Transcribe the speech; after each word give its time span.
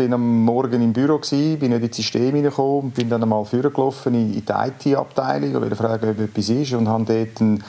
bin 0.00 0.14
am 0.14 0.44
Morgen 0.46 0.80
im 0.80 0.94
Büro 0.94 1.18
gewesen, 1.18 1.58
bin 1.58 1.72
nicht 1.72 1.82
ins 1.82 1.96
System 1.96 2.34
hineingekommen, 2.34 2.90
bin 2.90 3.10
dann 3.10 3.22
einmal 3.22 3.44
vorgelaufen 3.44 4.14
in 4.14 4.32
die 4.32 4.38
IT-Abteilung 4.38 5.56
und 5.56 5.60
wollte 5.60 5.76
fragen, 5.76 6.08
ob 6.08 6.18
etwas 6.18 6.48
ist 6.48 6.72
und 6.72 6.88
habe 6.88 7.04
dort 7.04 7.40
einen 7.42 7.62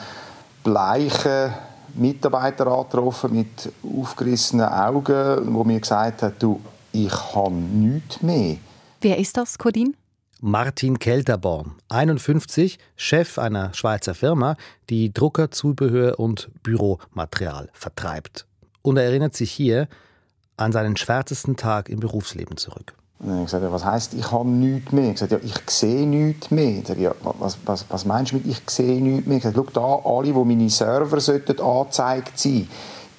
bleichen 0.64 1.52
Mitarbeiter 1.94 2.68
angetroffen 2.68 3.34
mit 3.34 3.70
aufgerissenen 3.84 4.64
Augen, 4.64 5.54
wo 5.54 5.62
mir 5.62 5.78
gesagt 5.78 6.22
hat, 6.22 6.42
du, 6.42 6.58
ich 6.90 7.12
habe 7.34 7.54
nichts 7.54 8.22
mehr. 8.22 8.56
Wer 9.02 9.18
ist 9.18 9.36
das, 9.36 9.58
Codin? 9.58 9.94
Martin 10.40 10.98
Kelterborn, 10.98 11.72
51, 11.90 12.78
Chef 12.96 13.38
einer 13.38 13.74
Schweizer 13.74 14.14
Firma, 14.14 14.56
die 14.88 15.12
Druckerzubehör 15.12 16.18
und 16.18 16.48
Büromaterial 16.62 17.68
vertreibt. 17.74 18.46
Und 18.80 18.96
er 18.96 19.04
erinnert 19.04 19.36
sich 19.36 19.52
hier 19.52 19.86
an 20.56 20.72
seinen 20.72 20.96
schwärzesten 20.96 21.56
Tag 21.56 21.88
im 21.88 22.00
Berufsleben 22.00 22.56
zurück. 22.56 22.94
Und 23.18 23.28
dann 23.28 23.36
habe 23.36 23.44
ich 23.44 23.52
gesagt, 23.52 23.72
was 23.72 23.84
heisst, 23.84 24.14
ich 24.14 24.32
habe 24.32 24.48
nichts 24.48 24.90
mehr? 24.90 25.10
Ich 25.10 25.12
gesagt, 25.12 25.32
ja, 25.32 25.38
ich 25.42 25.70
sehe 25.70 26.06
nichts 26.06 26.50
mehr. 26.50 26.78
Ich 26.80 26.88
sage, 26.88 27.02
ja, 27.02 27.14
was, 27.38 27.56
was, 27.64 27.84
was 27.88 28.04
meinst 28.04 28.32
du 28.32 28.36
mit, 28.36 28.46
ich 28.46 28.60
sehe 28.68 29.00
nichts 29.00 29.28
mehr? 29.28 29.38
Ich 29.38 29.44
habe 29.44 29.54
gesagt, 29.54 29.76
da, 29.76 30.00
alle, 30.04 30.34
wo 30.34 30.44
meine 30.44 30.68
Server 30.68 31.20
sollten 31.20 31.60
angezeigt 31.60 32.38
sein, 32.38 32.68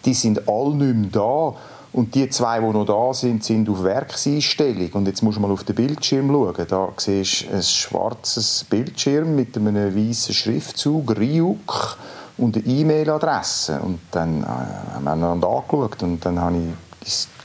die 0.04 0.14
sind 0.14 0.48
alle 0.48 0.76
nicht 0.76 0.96
mehr 0.96 1.10
da. 1.12 1.56
Und 1.94 2.16
die 2.16 2.28
zwei, 2.30 2.60
die 2.60 2.66
noch 2.66 2.86
da 2.86 3.14
sind, 3.14 3.44
sind 3.44 3.70
auf 3.70 3.84
Werkseinstellung. 3.84 4.90
Und 4.94 5.08
jetzt 5.08 5.22
musst 5.22 5.38
du 5.38 5.42
mal 5.42 5.52
auf 5.52 5.64
den 5.64 5.76
Bildschirm 5.76 6.28
schauen. 6.28 6.66
Da 6.68 6.90
siehst 6.98 7.44
du 7.44 7.54
ein 7.54 7.62
schwarzes 7.62 8.66
Bildschirm 8.68 9.36
mit 9.36 9.56
einem 9.56 9.96
weißen 9.96 10.34
Schriftzug, 10.34 11.16
RIUK, 11.16 11.98
und 12.38 12.58
eine 12.58 12.66
E-Mail-Adresse. 12.66 13.80
Und 13.80 14.00
dann 14.12 14.42
äh, 14.42 14.46
haben 14.46 15.04
wir 15.04 15.12
einander 15.12 15.48
angeschaut 15.48 16.02
und 16.04 16.26
dann 16.26 16.40
habe 16.40 16.58
ich 16.58 16.93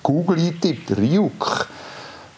Google 0.02 0.38
eingetippt, 0.38 0.96
RIUK. 0.96 1.68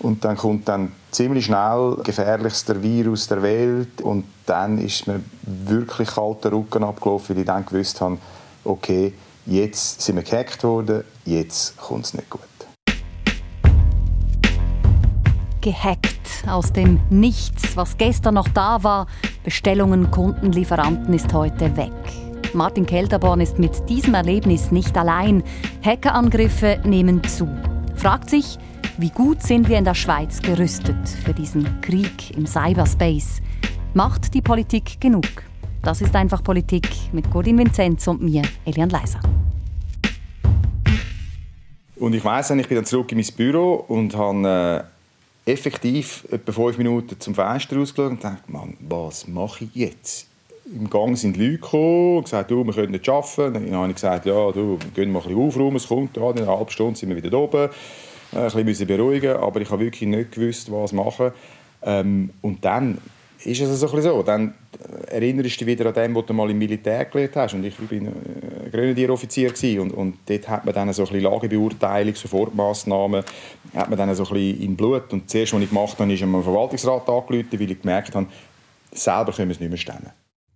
Und 0.01 0.25
dann 0.25 0.37
kommt 0.37 0.67
dann 0.67 0.93
ziemlich 1.11 1.45
schnell 1.45 1.97
gefährlichster 2.03 2.83
Virus 2.83 3.27
der 3.27 3.43
Welt. 3.43 4.01
Und 4.01 4.25
dann 4.47 4.79
ist 4.79 5.07
mir 5.07 5.21
wirklich 5.43 6.09
kalter 6.09 6.53
Rücken 6.53 6.85
abgelaufen, 6.85 7.37
weil 7.37 7.43
ich 7.43 7.47
dann 7.47 7.67
gewusst 7.67 8.01
habe, 8.01 8.19
okay, 8.65 9.13
jetzt 9.47 10.01
sind 10.01 10.17
wir 10.17 10.23
gehackt 10.23 10.65
worden, 10.65 11.05
jetzt 11.25 11.77
kommt 11.77 12.07
es 12.07 12.15
nicht 12.15 12.31
gut. 12.31 12.41
Gehackt 15.61 16.11
aus 16.47 16.73
dem 16.73 17.01
Nichts, 17.11 17.77
was 17.77 17.99
gestern 17.99 18.35
noch 18.35 18.49
da 18.49 18.83
war. 18.83 19.07
Bestellungen, 19.45 20.11
Kunden, 20.11 20.53
Lieferanten 20.53 21.13
ist 21.13 21.33
heute 21.35 21.77
weg. 21.77 21.93
Martin 22.53 22.85
Kelterborn 22.85 23.41
ist 23.41 23.59
mit 23.59 23.89
diesem 23.89 24.15
Erlebnis 24.15 24.73
nicht 24.73 24.97
allein. 24.97 25.43
Hackerangriffe 25.85 26.81
nehmen 26.85 27.23
zu. 27.25 27.49
Fragt 27.95 28.31
sich, 28.31 28.59
wie 28.99 29.11
gut 29.11 29.43
sind 29.43 29.69
wir 29.69 29.79
in 29.79 29.85
der 29.85 29.95
Schweiz 29.95 30.43
gerüstet 30.43 31.09
für 31.25 31.33
diesen 31.33 31.81
Krieg 31.81 32.37
im 32.37 32.47
Cyberspace? 32.47 33.41
Macht 33.95 34.35
die 34.35 34.43
Politik 34.43 35.01
genug? 35.01 35.27
Das 35.83 36.03
ist 36.03 36.15
einfach 36.15 36.43
Politik 36.43 36.89
mit 37.13 37.31
Godin 37.31 37.59
Vinzenz 37.59 38.07
und 38.09 38.21
mir, 38.21 38.43
Elian 38.65 38.91
Leiser. 38.91 39.21
Und 41.97 42.15
ich 42.15 42.25
weiss, 42.25 42.51
ich 42.51 42.69
bin 42.69 42.77
dann 42.77 42.85
zurück 42.85 43.13
in 43.13 43.19
mein 43.19 43.27
Büro 43.37 43.85
und 43.87 44.17
habe 44.17 44.87
äh, 45.47 45.53
effektiv 45.53 46.27
etwa 46.31 46.53
fünf 46.53 46.79
Minuten 46.79 47.19
zum 47.21 47.35
Fenster 47.35 47.77
rausgeschaut 47.77 48.11
und 48.11 48.25
dachte, 48.25 48.51
Mann, 48.51 48.77
was 48.81 49.29
mache 49.29 49.65
ich 49.65 49.75
jetzt? 49.75 50.30
Im 50.73 50.89
Gang 50.89 51.17
sind 51.19 51.37
Leute 51.37 51.55
gekommen 51.55 52.19
und 52.19 52.25
gesagt, 52.25 52.51
du, 52.51 52.65
wir 52.65 52.73
können 52.73 52.93
nicht 52.93 53.09
arbeiten. 53.09 53.55
Dann 53.55 53.75
habe 53.75 53.89
ich 53.89 53.95
gesagt, 53.95 54.27
ja, 54.27 54.53
du, 54.53 54.79
wir 54.79 54.91
gehen 54.95 55.11
mal 55.11 55.21
ein 55.21 55.29
bisschen 55.29 55.43
aufräumen, 55.43 55.77
es 55.77 55.89
kommt, 55.89 56.17
ja, 56.17 56.31
in 56.31 56.39
einer 56.39 56.47
halben 56.47 56.71
Stunde 56.71 56.99
sind 56.99 57.09
wir 57.09 57.23
wieder 57.23 57.37
oben. 57.37 57.71
Äh, 58.33 58.57
ein 58.57 58.65
bisschen 58.65 58.87
beruhigen, 58.87 59.37
aber 59.37 59.61
ich 59.61 59.71
habe 59.71 59.85
wirklich 59.85 60.09
nicht 60.09 60.33
gewusst, 60.33 60.71
was 60.71 60.93
machen. 60.93 61.33
Ähm, 61.83 62.31
und 62.41 62.65
dann 62.65 62.99
ist 63.45 63.61
es 63.61 63.81
so 63.81 63.91
ein 63.91 64.03
so. 64.03 64.23
Dann 64.23 64.55
erinnerst 65.09 65.61
du 65.61 65.65
dich 65.65 65.67
wieder 65.67 65.87
an 65.87 65.95
dem, 65.95 66.15
was 66.15 66.27
du 66.27 66.35
mal 66.35 66.51
im 66.51 66.59
Militär 66.59 67.05
gelernt 67.07 67.37
hast. 67.37 67.55
Und 67.55 67.65
ich 67.65 67.75
war 67.81 67.91
äh, 67.91 68.71
Grenadieroffizier 68.71 69.83
und, 69.83 69.93
und 69.93 70.19
dort 70.27 70.49
hat 70.49 70.65
man 70.65 70.75
dann 70.75 70.93
so 70.93 71.05
ein 71.07 71.21
Lagebeurteilung, 71.21 72.15
Sofortmaßnahmen, 72.15 73.25
hat 73.75 73.89
man 73.89 73.99
dann 73.99 74.15
so 74.15 74.25
ein 74.25 74.61
im 74.61 74.77
Blut. 74.77 75.13
Und 75.13 75.29
zuerst, 75.29 75.53
was 75.53 75.63
ich 75.63 75.69
gemacht 75.69 75.99
habe, 75.99 76.13
ist 76.13 76.23
einem 76.23 76.43
Verwaltungsrat 76.43 77.09
angerufen, 77.09 77.59
weil 77.59 77.71
ich 77.71 77.81
gemerkt 77.81 78.15
habe, 78.15 78.27
selber 78.93 79.33
können 79.33 79.49
wir 79.49 79.55
es 79.55 79.61
nicht 79.61 79.71
mehr 79.71 79.79
stemmen. 79.79 80.11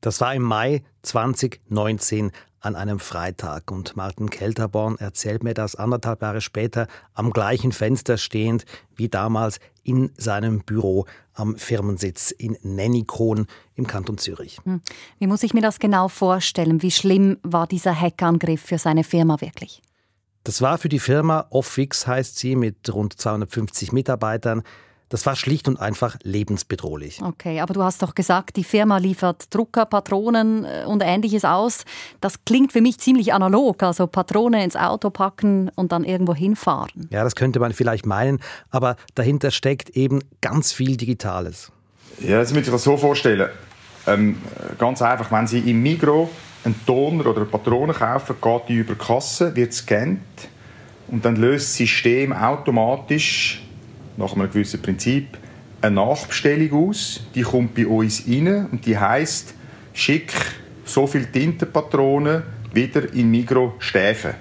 Das 0.05 0.21
war 0.21 0.35
im 0.35 0.43
Mai 0.43 0.83
2019 1.01 2.31
an 2.61 2.77
einem 2.77 2.99
Freitag 2.99 3.71
und 3.71 3.97
Martin 3.97 4.29
Kelterborn 4.29 4.99
erzählt 4.99 5.43
mir 5.43 5.55
das 5.55 5.77
anderthalb 5.77 6.21
Jahre 6.21 6.43
später 6.43 6.89
am 7.15 7.31
gleichen 7.31 7.73
Fenster 7.73 8.19
stehend 8.19 8.67
wie 8.95 9.09
damals 9.09 9.61
in 9.83 10.13
seinem 10.19 10.61
Büro 10.61 11.07
am 11.33 11.57
Firmensitz 11.57 12.33
in 12.33 12.59
Nennikon 12.61 13.47
im 13.77 13.87
Kanton 13.87 14.19
Zürich. 14.19 14.59
Hm. 14.65 14.83
Wie 15.21 15.27
muss 15.27 15.43
ich 15.43 15.55
mir 15.55 15.63
das 15.63 15.79
genau 15.79 16.09
vorstellen? 16.09 16.83
Wie 16.83 16.91
schlimm 16.91 17.39
war 17.43 17.67
dieser 17.67 17.99
Hackangriff 17.99 18.61
für 18.61 18.77
seine 18.77 19.05
Firma 19.05 19.41
wirklich? 19.41 19.81
Das 20.43 20.61
war 20.61 20.77
für 20.77 20.91
die 20.91 20.99
Firma 20.99 21.47
Offix, 21.49 22.07
heißt 22.07 22.37
sie, 22.37 22.57
mit 22.57 22.93
rund 22.93 23.19
250 23.19 23.93
Mitarbeitern, 23.93 24.65
das 25.09 25.27
war 25.27 25.37
schlicht 25.37 25.69
und 25.69 25.79
einfach 25.79 26.17
lebensbedrohlich. 26.23 27.21
Okay, 27.23 27.61
aber 27.61 27.75
du 27.75 27.83
hast 27.83 28.03
doch 28.03 28.15
gesagt, 28.15 28.57
die 28.57 28.65
Firma 28.65 28.99
liefert 28.99 29.55
Drucker, 29.55 29.87
Patronen 29.87 30.65
äh, 30.65 30.85
und 30.87 31.03
ähnliches 31.03 31.45
aus. 31.45 31.85
Das 32.21 32.45
klingt 32.45 32.73
für 32.73 32.81
mich 32.81 32.99
ziemlich 32.99 33.33
analog, 33.33 33.83
also 33.83 34.07
Patronen 34.07 34.63
ins 34.63 34.77
Auto 34.77 35.11
packen 35.11 35.71
und 35.75 35.93
dann 35.93 36.05
irgendwo 36.05 36.35
hinfahren. 36.35 37.09
Ja, 37.11 37.23
das 37.25 37.35
könnte 37.35 37.61
man 37.61 37.73
vielleicht 37.73 38.07
meinen, 38.07 38.41
aber 38.71 38.97
dahinter 39.15 39.51
steckt 39.51 39.91
eben 39.91 40.23
ganz 40.41 40.73
viel 40.73 40.97
Digitales. 40.97 41.71
Ja, 42.21 42.39
das 42.39 42.53
müsst 42.53 42.69
ihr 42.69 42.73
das 42.73 42.85
so 42.85 42.97
vorstellen. 42.97 43.49
Ähm, 44.07 44.37
ganz 44.79 45.01
einfach, 45.03 45.31
wenn 45.33 45.47
Sie 45.47 45.59
im 45.59 45.83
Migro 45.83 46.31
einen 46.65 46.75
Toner 46.87 47.27
oder 47.27 47.43
eine 47.43 47.47
Patrone 47.47 47.93
kaufen, 47.93 48.37
geht 48.41 48.63
die 48.69 48.75
über 48.75 48.95
die 48.95 49.05
Kasse, 49.05 49.55
wird 49.55 49.71
gescannt 49.71 50.21
und 51.09 51.25
dann 51.25 51.37
löst 51.37 51.69
das 51.69 51.77
System 51.77 52.33
automatisch 52.33 53.63
nach 54.17 54.35
einem 54.35 54.49
gewissen 54.49 54.81
Prinzip 54.81 55.39
eine 55.81 55.97
Nachbestellung 55.97 56.89
aus. 56.89 57.21
Die 57.35 57.43
kommt 57.43 57.75
bei 57.75 57.87
uns 57.87 58.27
rein 58.27 58.67
und 58.71 58.87
die 58.87 58.99
heißt 58.99 59.55
schick 59.93 60.33
so 60.85 61.07
viel 61.07 61.27
Tintenpatronen 61.27 62.43
wieder 62.73 63.13
in 63.15 63.31
Migro 63.31 63.75
Stäfen. 63.79 64.35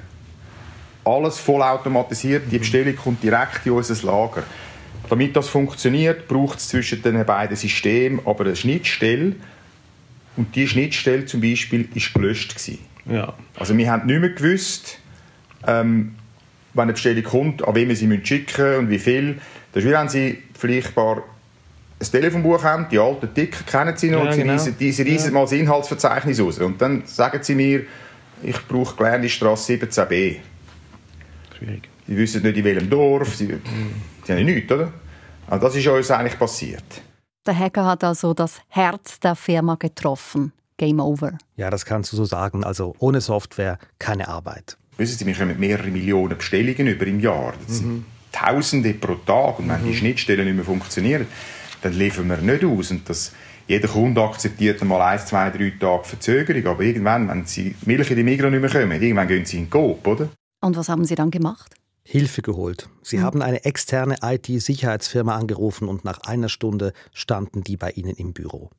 Alles 1.06 1.38
vollautomatisiert, 1.40 2.44
die 2.52 2.60
Bestellung 2.60 2.96
kommt 2.96 3.24
direkt 3.24 3.66
in 3.66 3.74
unser 3.74 4.06
Lager. 4.06 4.44
Damit 5.10 5.36
das 5.36 5.50
funktioniert, 5.50 6.28
braucht 6.28 6.60
es 6.60 6.70
zwischen 6.70 7.02
den 7.02 7.26
beiden 7.26 7.58
Systemen 7.58 8.22
aber 8.26 8.46
eine 8.46 8.56
Schnittstelle. 8.56 9.36
Und 10.38 10.56
diese 10.56 10.70
Schnittstelle 10.70 11.26
zum 11.26 11.42
Beispiel 11.42 11.88
ist 11.94 12.14
gelöscht 12.14 12.56
Ja. 13.06 13.34
Also 13.56 13.78
wir 13.78 13.92
haben 13.92 14.08
nicht 14.08 14.20
mehr 14.20 14.30
gewusst, 14.30 14.98
ähm, 15.68 16.16
wenn 16.74 16.84
eine 16.84 16.94
Bestellung 16.94 17.24
kommt, 17.24 17.68
an 17.68 17.76
wen 17.76 17.90
wir 17.90 17.96
sie 17.96 18.08
schicken 18.24 18.64
müssen 18.64 18.80
und 18.80 18.90
wie 18.90 19.00
viel. 19.00 19.40
Das 19.74 19.84
ist 19.84 19.90
wie 19.90 19.94
wenn 19.94 20.08
Sie 20.08 20.44
vielleicht 20.58 20.96
ein 20.98 21.22
Telefonbuch 22.00 22.64
haben, 22.64 22.88
die 22.90 23.00
alten 23.00 23.34
Ticker 23.34 23.64
kennen 23.64 23.98
Sie 23.98 24.12
noch, 24.12 24.26
ja, 24.26 24.36
genau. 24.36 24.58
Sie 24.58 24.74
diese 24.74 25.04
reisen 25.04 25.28
ja. 25.28 25.32
mal 25.32 25.42
das 25.42 25.52
Inhaltsverzeichnis 25.54 26.40
raus. 26.40 26.60
Und 26.60 26.82
dann 26.82 27.04
sagen 27.06 27.42
Sie 27.42 27.56
mir, 27.56 27.84
ich 28.44 28.68
brauche 28.68 28.96
Glernlistrasse 28.96 29.74
17b. 29.74 30.38
Schwierig. 31.58 31.90
Sie 32.08 32.18
wissen 32.18 32.44
nicht, 32.44 32.58
in 32.58 32.64
welchem 32.64 32.90
Dorf, 32.90 33.36
Sie, 33.36 33.48
mhm. 33.48 33.62
Sie 34.24 34.34
haben 34.34 34.46
nichts, 34.46 34.72
oder? 34.72 34.94
Also 35.48 35.68
das 35.68 35.76
ist 35.76 35.88
uns 35.88 36.12
eigentlich 36.12 36.38
passiert. 36.38 36.84
Der 37.46 37.58
Hacker 37.58 37.86
hat 37.86 38.04
also 38.04 38.34
das 38.34 38.62
Herz 38.70 39.20
der 39.20 39.36
Firma 39.36 39.76
getroffen. 39.76 40.54
Game 40.78 41.00
over. 41.00 41.38
Ja, 41.56 41.70
das 41.70 41.86
kannst 41.86 42.12
du 42.12 42.18
so 42.18 42.26
sagen. 42.26 42.64
Also 42.64 42.96
ohne 43.00 43.22
Software 43.22 43.78
keine 44.00 44.28
Arbeit. 44.28 44.78
Wissen 44.98 45.18
Sie, 45.18 45.26
wir 45.26 45.34
kommen 45.34 45.60
mehrere 45.60 45.90
Millionen 45.90 46.38
Bestellungen 46.38 46.88
über 46.88 47.06
im 47.06 47.20
Jahr. 47.20 47.54
Das 47.68 47.82
mhm. 47.82 48.06
Tausende 48.34 48.94
pro 48.96 49.16
Tag. 49.16 49.60
Und 49.60 49.70
wenn 49.70 49.82
mhm. 49.82 49.88
die 49.88 49.96
Schnittstellen 49.96 50.46
nicht 50.46 50.56
mehr 50.56 50.66
funktionieren, 50.66 51.28
dann 51.82 51.94
liefern 51.94 52.28
wir 52.28 52.38
nicht 52.38 52.66
aus. 52.66 52.92
Und 52.92 53.08
das, 53.08 53.32
jeder 53.68 53.88
Kunde 53.88 54.22
akzeptiert 54.22 54.82
einmal 54.82 55.02
ein, 55.02 55.20
zwei, 55.20 55.50
drei 55.50 55.72
Tage 55.80 56.04
Verzögerung. 56.04 56.68
Aber 56.68 56.84
irgendwann, 56.84 57.30
wenn 57.30 57.46
sie 57.46 57.76
Milch 57.86 58.10
in 58.10 58.18
die 58.18 58.24
Migros 58.24 58.52
nicht 58.52 58.62
mehr 58.62 58.70
kommen, 58.70 59.02
irgendwann 59.02 59.28
gehen 59.30 59.46
sie 59.46 59.58
in 59.58 59.64
den 59.66 59.70
Coop, 59.70 60.06
oder? 60.06 60.30
Und 60.62 60.76
was 60.76 60.90
haben 60.90 61.06
Sie 61.06 61.16
dann 61.16 61.32
gemacht? 61.32 61.76
Hilfe 62.06 62.42
geholt. 62.42 62.90
Sie 63.02 63.18
mhm. 63.18 63.22
haben 63.22 63.42
eine 63.42 63.64
externe 63.64 64.18
IT-Sicherheitsfirma 64.22 65.36
angerufen 65.36 65.88
und 65.88 66.04
nach 66.04 66.20
einer 66.20 66.50
Stunde 66.50 66.94
standen 67.14 67.64
die 67.64 67.78
bei 67.78 67.92
Ihnen 67.92 68.16
im 68.16 68.34
Büro. 68.34 68.70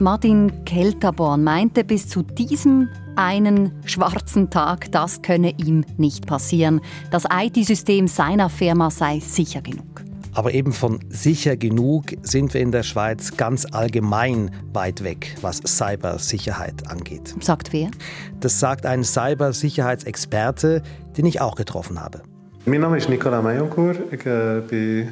Martin 0.00 0.64
Kelterborn 0.64 1.42
meinte 1.42 1.82
bis 1.82 2.08
zu 2.08 2.22
diesem 2.22 2.88
einen 3.16 3.72
schwarzen 3.84 4.48
Tag, 4.48 4.92
das 4.92 5.22
könne 5.22 5.54
ihm 5.58 5.84
nicht 5.96 6.26
passieren. 6.26 6.80
Das 7.10 7.24
IT-System 7.30 8.06
seiner 8.06 8.48
Firma 8.48 8.90
sei 8.90 9.18
sicher 9.20 9.60
genug. 9.60 10.04
Aber 10.34 10.54
eben 10.54 10.72
von 10.72 11.00
sicher 11.08 11.56
genug 11.56 12.04
sind 12.22 12.54
wir 12.54 12.60
in 12.60 12.70
der 12.70 12.84
Schweiz 12.84 13.36
ganz 13.36 13.66
allgemein 13.72 14.50
weit 14.72 15.02
weg, 15.02 15.34
was 15.40 15.60
Cybersicherheit 15.66 16.88
angeht. 16.88 17.34
Sagt 17.40 17.72
wer? 17.72 17.90
Das 18.38 18.60
sagt 18.60 18.86
ein 18.86 19.02
Cybersicherheitsexperte, 19.02 20.82
den 21.16 21.26
ich 21.26 21.40
auch 21.40 21.56
getroffen 21.56 22.00
habe. 22.00 22.22
Mein 22.66 22.82
Name 22.82 22.98
ist 22.98 23.08
Nicolas 23.08 23.42
Mayoncourt. 23.42 24.12
Ich 24.12 24.24
äh, 24.26 24.60
bin 24.60 25.08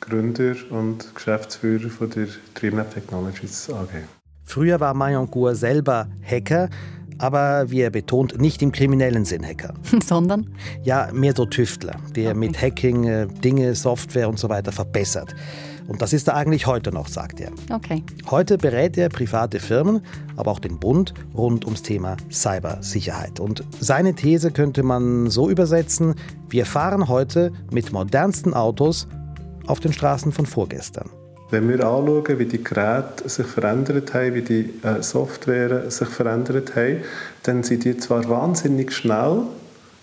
Gründer 0.00 0.54
und 0.70 1.14
Geschäftsführer 1.14 1.90
von 1.90 2.08
der 2.08 2.28
Dreamlab 2.54 2.94
Technologies 2.94 3.68
AG. 3.70 4.19
Früher 4.50 4.80
war 4.80 4.94
Mayoncourt 4.94 5.56
selber 5.56 6.08
Hacker, 6.28 6.68
aber 7.18 7.70
wie 7.70 7.82
er 7.82 7.90
betont, 7.90 8.40
nicht 8.40 8.62
im 8.62 8.72
kriminellen 8.72 9.24
Sinn 9.24 9.46
Hacker. 9.46 9.74
Sondern? 10.04 10.48
Ja, 10.82 11.08
mehr 11.12 11.34
so 11.36 11.46
Tüftler, 11.46 11.94
der 12.16 12.30
okay. 12.30 12.38
mit 12.38 12.60
Hacking 12.60 13.04
äh, 13.04 13.26
Dinge, 13.28 13.76
Software 13.76 14.28
und 14.28 14.40
so 14.40 14.48
weiter 14.48 14.72
verbessert. 14.72 15.36
Und 15.86 16.02
das 16.02 16.12
ist 16.12 16.26
er 16.26 16.34
eigentlich 16.34 16.66
heute 16.66 16.90
noch, 16.90 17.06
sagt 17.06 17.38
er. 17.38 17.52
Okay. 17.72 18.02
Heute 18.28 18.58
berät 18.58 18.98
er 18.98 19.08
private 19.08 19.60
Firmen, 19.60 20.00
aber 20.36 20.50
auch 20.50 20.58
den 20.58 20.80
Bund 20.80 21.14
rund 21.32 21.64
ums 21.64 21.82
Thema 21.82 22.16
Cybersicherheit. 22.28 23.38
Und 23.38 23.62
seine 23.78 24.16
These 24.16 24.50
könnte 24.50 24.82
man 24.82 25.30
so 25.30 25.48
übersetzen, 25.48 26.16
wir 26.48 26.66
fahren 26.66 27.06
heute 27.06 27.52
mit 27.70 27.92
modernsten 27.92 28.52
Autos 28.52 29.06
auf 29.68 29.78
den 29.78 29.92
Straßen 29.92 30.32
von 30.32 30.44
vorgestern. 30.44 31.08
Wenn 31.50 31.68
wir 31.68 31.84
anschauen, 31.84 32.38
wie 32.38 32.44
die 32.46 32.62
Geräte 32.62 33.28
sich 33.28 33.46
verändert 33.46 34.14
haben, 34.14 34.34
wie 34.34 34.42
die 34.42 34.74
äh, 34.82 35.02
Software 35.02 35.90
sich 35.90 36.08
verändert 36.08 36.76
haben, 36.76 36.98
dann 37.42 37.62
sind 37.62 37.84
die 37.84 37.96
zwar 37.96 38.28
wahnsinnig 38.28 38.92
schnell 38.92 39.42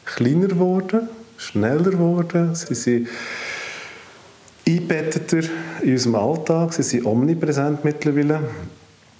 kleiner 0.05 0.47
geworden, 0.47 1.07
schneller 1.37 1.91
geworden, 1.91 2.53
sie 2.53 2.75
sind 2.75 3.07
einbetteter 4.67 5.47
in 5.81 5.93
unserem 5.93 6.15
Alltag, 6.15 6.73
sie 6.73 6.83
sind 6.83 7.05
omnipräsent 7.05 7.85
mittlerweile. 7.85 8.41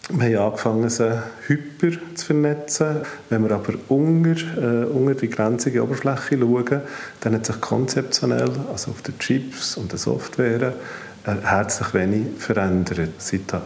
Wir 0.10 0.40
haben 0.40 0.52
angefangen, 0.52 0.90
sie 0.90 1.22
hyper 1.48 1.92
zu 2.16 2.26
vernetzen. 2.28 3.02
Wenn 3.30 3.44
wir 3.44 3.52
aber 3.52 3.74
unter, 3.90 4.32
äh, 4.32 4.86
unter 4.86 5.16
die 5.16 5.30
grenzige 5.30 5.84
Oberfläche 5.84 6.38
schauen, 6.40 6.82
dann 7.20 7.34
hat 7.34 7.46
sich 7.46 7.60
konzeptionell, 7.60 8.52
also 8.72 8.92
auf 8.92 9.02
den 9.02 9.20
Chips 9.20 9.76
und 9.76 9.92
der 9.92 10.00
Software, 10.00 10.74
äh, 11.26 11.36
herzlich 11.44 11.94
wenig 11.94 12.38
verändert 12.38 13.10
seit 13.18 13.52
den 13.52 13.62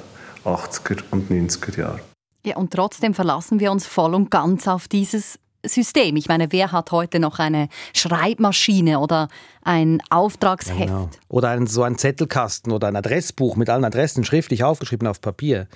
80er 0.46 1.04
und 1.12 1.30
90er 1.30 1.80
Jahren. 1.80 2.00
Ja, 2.44 2.58
und 2.58 2.74
trotzdem 2.74 3.14
verlassen 3.14 3.60
wir 3.60 3.72
uns 3.72 3.86
voll 3.86 4.16
und 4.16 4.32
ganz 4.32 4.68
auf 4.68 4.88
dieses 4.88 5.38
System. 5.64 6.16
Ich 6.16 6.28
meine, 6.28 6.52
wer 6.52 6.72
hat 6.72 6.92
heute 6.92 7.20
noch 7.20 7.40
eine 7.40 7.70
Schreibmaschine 7.94 9.00
oder 9.00 9.28
ein 9.64 10.02
Auftragsheft? 10.10 10.80
Genau. 10.80 11.10
Oder 11.28 11.50
ein, 11.50 11.68
so 11.68 11.84
ein 11.84 11.98
Zettelkasten 11.98 12.72
oder 12.72 12.88
ein 12.88 12.96
Adressbuch 12.96 13.56
mit 13.56 13.70
allen 13.70 13.86
Adressen 13.86 14.24
schriftlich 14.24 14.64
aufgeschrieben 14.64 15.08
auf 15.08 15.22
Papier. 15.22 15.68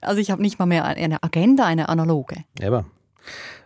Also 0.00 0.20
ich 0.20 0.30
habe 0.30 0.42
nicht 0.42 0.58
mal 0.58 0.66
mehr 0.66 0.84
eine 0.84 1.22
Agenda, 1.22 1.64
eine 1.64 1.88
analoge. 1.88 2.44
Ja. 2.58 2.84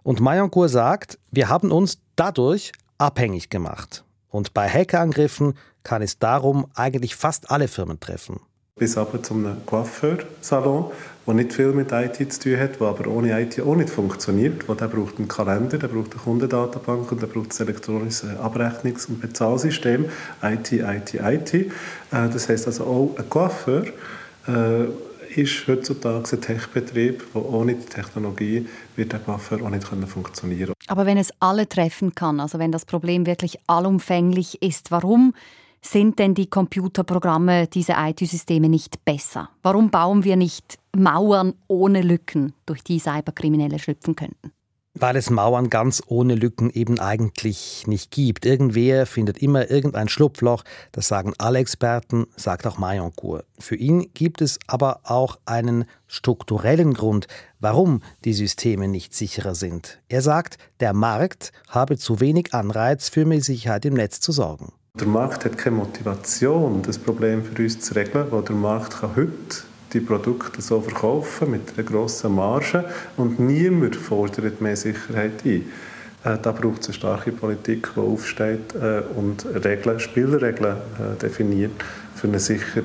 Und 0.03 0.20
Mayancourt 0.20 0.70
sagt, 0.70 1.19
wir 1.31 1.49
haben 1.49 1.70
uns 1.70 1.99
dadurch 2.17 2.73
abhängig 2.99 3.50
gemacht. 3.50 4.05
Und 4.29 4.55
bei 4.55 4.69
Hackerangriffen 4.69 5.55
kann 5.84 6.02
es 6.02 6.19
darum 6.19 6.67
eigentlich 6.75 7.17
fast 7.17 7.50
alle 7.50 7.69
Firmen 7.69 8.00
treffen. 8.00 8.40
Bis 8.76 8.96
aber 8.96 9.23
zu 9.23 9.34
einem 9.34 9.67
Coiffeursalon, 9.67 10.90
der 11.26 11.34
nicht 11.34 11.52
viel 11.52 11.73
mit 11.73 11.93
IT 11.93 12.32
zu 12.32 12.40
tun 12.40 12.58
hat, 12.58 12.81
der 12.81 12.87
aber 12.88 13.06
ohne 13.06 13.40
IT 13.40 13.61
auch 13.61 13.76
nicht 13.76 13.90
funktioniert. 13.90 14.67
Wo 14.69 14.75
der 14.75 14.88
braucht 14.88 15.19
einen 15.19 15.29
Kalender, 15.29 15.79
der 15.79 15.88
braucht 15.88 16.12
eine 16.12 16.23
Kundendatenbank 16.23 17.12
und 17.12 17.20
der 17.20 17.26
braucht 17.26 17.61
ein 17.61 17.67
elektronisches 17.67 18.25
Abrechnungs- 18.25 19.08
und 19.08 19.20
Bezahlsystem. 19.20 20.06
IT, 20.43 20.73
IT, 20.73 21.14
IT. 21.14 21.55
Äh, 21.55 21.69
das 22.11 22.49
heißt 22.49 22.67
also 22.67 22.84
auch 22.84 23.14
ein 23.19 23.29
Coiffeur 23.29 23.84
äh, 24.49 24.87
ist 25.34 25.67
heutzutage 25.67 26.37
ein 26.37 26.40
Tech-Betrieb, 26.40 27.25
der 27.34 27.44
ohne 27.44 27.75
die 27.75 27.87
Technologie 27.87 28.69
wird 28.96 29.12
der 29.12 29.20
Coiffeur 29.20 29.62
auch 29.62 29.70
nicht 29.70 29.87
funktionieren 29.87 30.67
können. 30.67 30.76
Aber 30.88 31.06
wenn 31.06 31.19
es 31.19 31.32
alle 31.40 31.69
treffen 31.69 32.14
kann, 32.14 32.40
also 32.40 32.58
wenn 32.58 32.73
das 32.73 32.84
Problem 32.84 33.26
wirklich 33.26 33.58
allumfänglich 33.67 34.62
ist, 34.62 34.90
warum 34.90 35.34
sind 35.84 36.19
denn 36.19 36.34
die 36.34 36.46
Computerprogramme, 36.46 37.67
diese 37.67 37.94
IT-Systeme 37.99 38.69
nicht 38.69 39.05
besser? 39.05 39.50
Warum 39.62 39.90
bauen 39.90 40.25
wir 40.25 40.37
nicht 40.37 40.79
Mauern 40.96 41.55
ohne 41.69 42.02
Lücken, 42.02 42.55
durch 42.67 42.82
die 42.82 42.99
Cyberkriminelle 42.99 43.79
schlüpfen 43.79 44.17
könnten? 44.17 44.52
Weil 44.94 45.17
es 45.17 45.31
Mauern 45.31 45.70
ganz 45.70 46.02
ohne 46.06 46.34
Lücken 46.34 46.69
eben 46.69 47.00
eigentlich 47.00 47.87
nicht 47.87 48.11
gibt. 48.11 48.44
Irgendwer 48.44 49.06
findet 49.06 49.38
immer 49.38 49.70
irgendein 49.70 50.08
Schlupfloch, 50.08 50.64
das 50.93 51.08
sagen 51.08 51.32
alle 51.38 51.61
Experten, 51.61 52.26
sagt 52.37 52.67
auch 52.67 52.76
Mayoncourt. 52.76 53.46
Für 53.58 53.75
ihn 53.75 54.11
gibt 54.12 54.43
es 54.43 54.58
aber 54.67 55.00
auch 55.05 55.38
einen 55.46 55.87
strukturellen 56.06 56.93
Grund, 56.93 57.26
warum 57.58 58.02
die 58.26 58.34
Systeme 58.34 58.87
nicht 58.87 59.14
sicherer 59.14 59.55
sind. 59.55 60.02
Er 60.08 60.20
sagt, 60.20 60.58
der 60.81 60.93
Markt 60.93 61.52
habe 61.69 61.96
zu 61.96 62.20
wenig 62.20 62.52
Anreiz 62.52 63.08
für 63.08 63.25
mehr 63.25 63.40
Sicherheit 63.40 63.87
im 63.87 63.94
Netz 63.94 64.20
zu 64.20 64.31
sorgen. 64.31 64.73
Der 65.00 65.06
Markt 65.06 65.47
hat 65.47 65.56
keine 65.56 65.77
Motivation, 65.77 66.83
das 66.83 66.99
Problem 66.99 67.43
für 67.43 67.62
uns 67.62 67.81
zu 67.81 67.94
regeln, 67.94 68.27
weil 68.31 68.43
der 68.43 68.55
Markt 68.55 69.00
kann 69.00 69.17
heute 69.17 69.62
die 69.94 70.00
Produkte 70.00 70.61
so 70.61 70.83
verkaufen 70.83 71.50
mit 71.50 71.73
einer 71.73 71.83
grossen 71.83 72.35
Marge 72.35 72.85
und 73.17 73.41
niemand 73.41 73.97
fordert 73.97 74.61
mehr 74.61 74.77
Sicherheit 74.77 75.47
ein. 75.47 75.65
Äh, 76.25 76.39
da 76.43 76.53
braucht 76.53 76.83
es 76.83 76.89
eine 76.89 76.94
starke 76.94 77.33
Politik, 77.33 77.89
die 77.97 78.00
aufsteht 78.00 78.75
äh, 78.75 79.00
und 79.17 79.47
Regeln, 79.65 79.99
Spielregeln 79.99 80.77
äh, 80.77 81.19
definiert 81.19 81.73
für 82.15 82.29
eine 82.29 82.39
sichere 82.39 82.83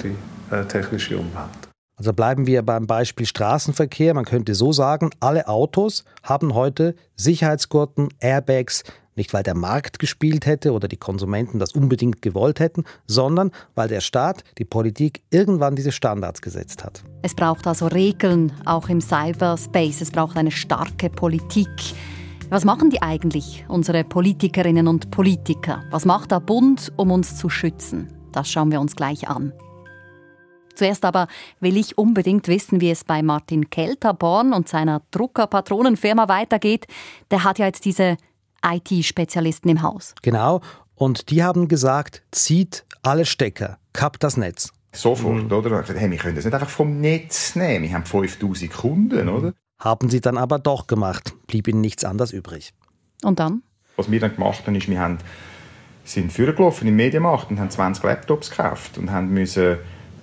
technische 0.69 1.17
Umwelt. 1.17 1.67
Also 1.97 2.13
bleiben 2.13 2.47
wir 2.47 2.61
beim 2.61 2.87
Beispiel 2.87 3.25
Straßenverkehr. 3.25 4.13
Man 4.13 4.23
könnte 4.23 4.55
so 4.55 4.71
sagen, 4.71 5.09
alle 5.19 5.49
Autos 5.49 6.05
haben 6.23 6.53
heute 6.53 6.95
Sicherheitsgurten, 7.17 8.07
Airbags, 8.21 8.85
nicht, 9.17 9.33
weil 9.33 9.43
der 9.43 9.55
Markt 9.55 9.99
gespielt 9.99 10.45
hätte 10.45 10.71
oder 10.71 10.87
die 10.87 10.97
Konsumenten 10.97 11.59
das 11.59 11.73
unbedingt 11.73 12.21
gewollt 12.21 12.59
hätten, 12.59 12.83
sondern 13.07 13.51
weil 13.75 13.87
der 13.87 14.01
Staat, 14.01 14.43
die 14.57 14.65
Politik 14.65 15.21
irgendwann 15.29 15.75
diese 15.75 15.91
Standards 15.91 16.41
gesetzt 16.41 16.83
hat. 16.83 17.03
Es 17.21 17.35
braucht 17.35 17.67
also 17.67 17.87
Regeln, 17.87 18.53
auch 18.65 18.89
im 18.89 19.01
Cyberspace. 19.01 20.01
Es 20.01 20.11
braucht 20.11 20.37
eine 20.37 20.51
starke 20.51 21.09
Politik. 21.09 21.69
Was 22.49 22.63
machen 22.63 22.89
die 22.89 23.01
eigentlich, 23.01 23.65
unsere 23.67 24.05
Politikerinnen 24.05 24.87
und 24.87 25.11
Politiker? 25.11 25.83
Was 25.91 26.05
macht 26.05 26.31
der 26.31 26.39
Bund, 26.39 26.93
um 26.95 27.11
uns 27.11 27.35
zu 27.35 27.49
schützen? 27.49 28.13
Das 28.31 28.49
schauen 28.49 28.71
wir 28.71 28.79
uns 28.79 28.95
gleich 28.95 29.27
an. 29.27 29.51
Zuerst 30.77 31.05
aber 31.05 31.27
will 31.59 31.75
ich 31.75 31.97
unbedingt 31.97 32.47
wissen, 32.47 32.79
wie 32.79 32.91
es 32.91 33.03
bei 33.03 33.23
Martin 33.23 33.69
Kelterborn 33.69 34.53
und 34.53 34.69
seiner 34.69 35.01
Druckerpatronenfirma 35.11 36.29
weitergeht. 36.29 36.85
Der 37.31 37.43
hat 37.43 37.57
ja 37.57 37.65
jetzt 37.65 37.83
diese 37.83 38.15
IT-Spezialisten 38.65 39.69
im 39.69 39.81
Haus. 39.81 40.13
Genau. 40.21 40.61
Und 40.95 41.29
die 41.29 41.43
haben 41.43 41.67
gesagt, 41.67 42.23
zieht 42.31 42.85
alle 43.03 43.25
Stecker, 43.25 43.77
kappt 43.93 44.23
das 44.23 44.37
Netz. 44.37 44.71
Sofort, 44.93 45.43
mhm. 45.43 45.51
oder? 45.51 45.83
Hey, 45.83 46.09
wir 46.09 46.17
können 46.17 46.35
das 46.35 46.45
nicht 46.45 46.53
einfach 46.53 46.69
vom 46.69 46.99
Netz 46.99 47.55
nehmen. 47.55 47.85
Wir 47.85 47.93
haben 47.93 48.05
5000 48.05 48.71
Kunden, 48.71 49.25
mhm. 49.27 49.33
oder? 49.33 49.53
Haben 49.79 50.09
sie 50.09 50.21
dann 50.21 50.37
aber 50.37 50.57
doch 50.57 50.87
gemacht. 50.87 51.35
Blieb 51.45 51.67
ihnen 51.67 51.81
nichts 51.81 52.03
anderes 52.03 52.31
übrig. 52.31 52.73
Und 53.23 53.39
dann? 53.39 53.61
Was 53.95 54.09
wir 54.09 54.19
dann 54.19 54.33
gemacht 54.35 54.65
haben, 54.65 54.75
ist, 54.75 54.89
wir 54.89 54.99
haben, 54.99 55.19
sind 56.03 56.31
vorgelaufen 56.31 56.87
im 56.87 56.95
Medienmarkt 56.95 57.51
und 57.51 57.59
haben 57.59 57.69
20 57.69 58.03
Laptops 58.03 58.49
gekauft 58.49 58.97
und 58.97 59.11
haben 59.11 59.29
müssen 59.29 59.77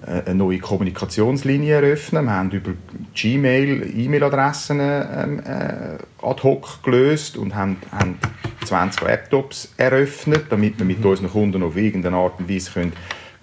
eine 0.07 0.35
neue 0.35 0.59
Kommunikationslinie 0.59 1.77
eröffnen. 1.77 2.27
Wir 2.27 2.33
haben 2.33 2.51
über 2.51 2.73
Gmail 3.15 3.93
E-Mail-Adressen 3.97 4.81
ähm, 4.81 5.41
äh, 5.41 5.99
ad 6.23 6.43
hoc 6.43 6.83
gelöst 6.83 7.37
und 7.37 7.55
haben, 7.55 7.77
haben 7.91 8.19
20 8.65 9.03
Laptops 9.03 9.73
eröffnet, 9.77 10.47
damit 10.51 10.79
wir 10.79 10.85
mit 10.85 11.01
mhm. 11.01 11.07
unseren 11.07 11.31
Kunden 11.31 11.63
auf 11.63 11.77
irgendeine 11.77 12.17
Art 12.17 12.39
und 12.39 12.49
Weise 12.49 12.71
können 12.73 12.93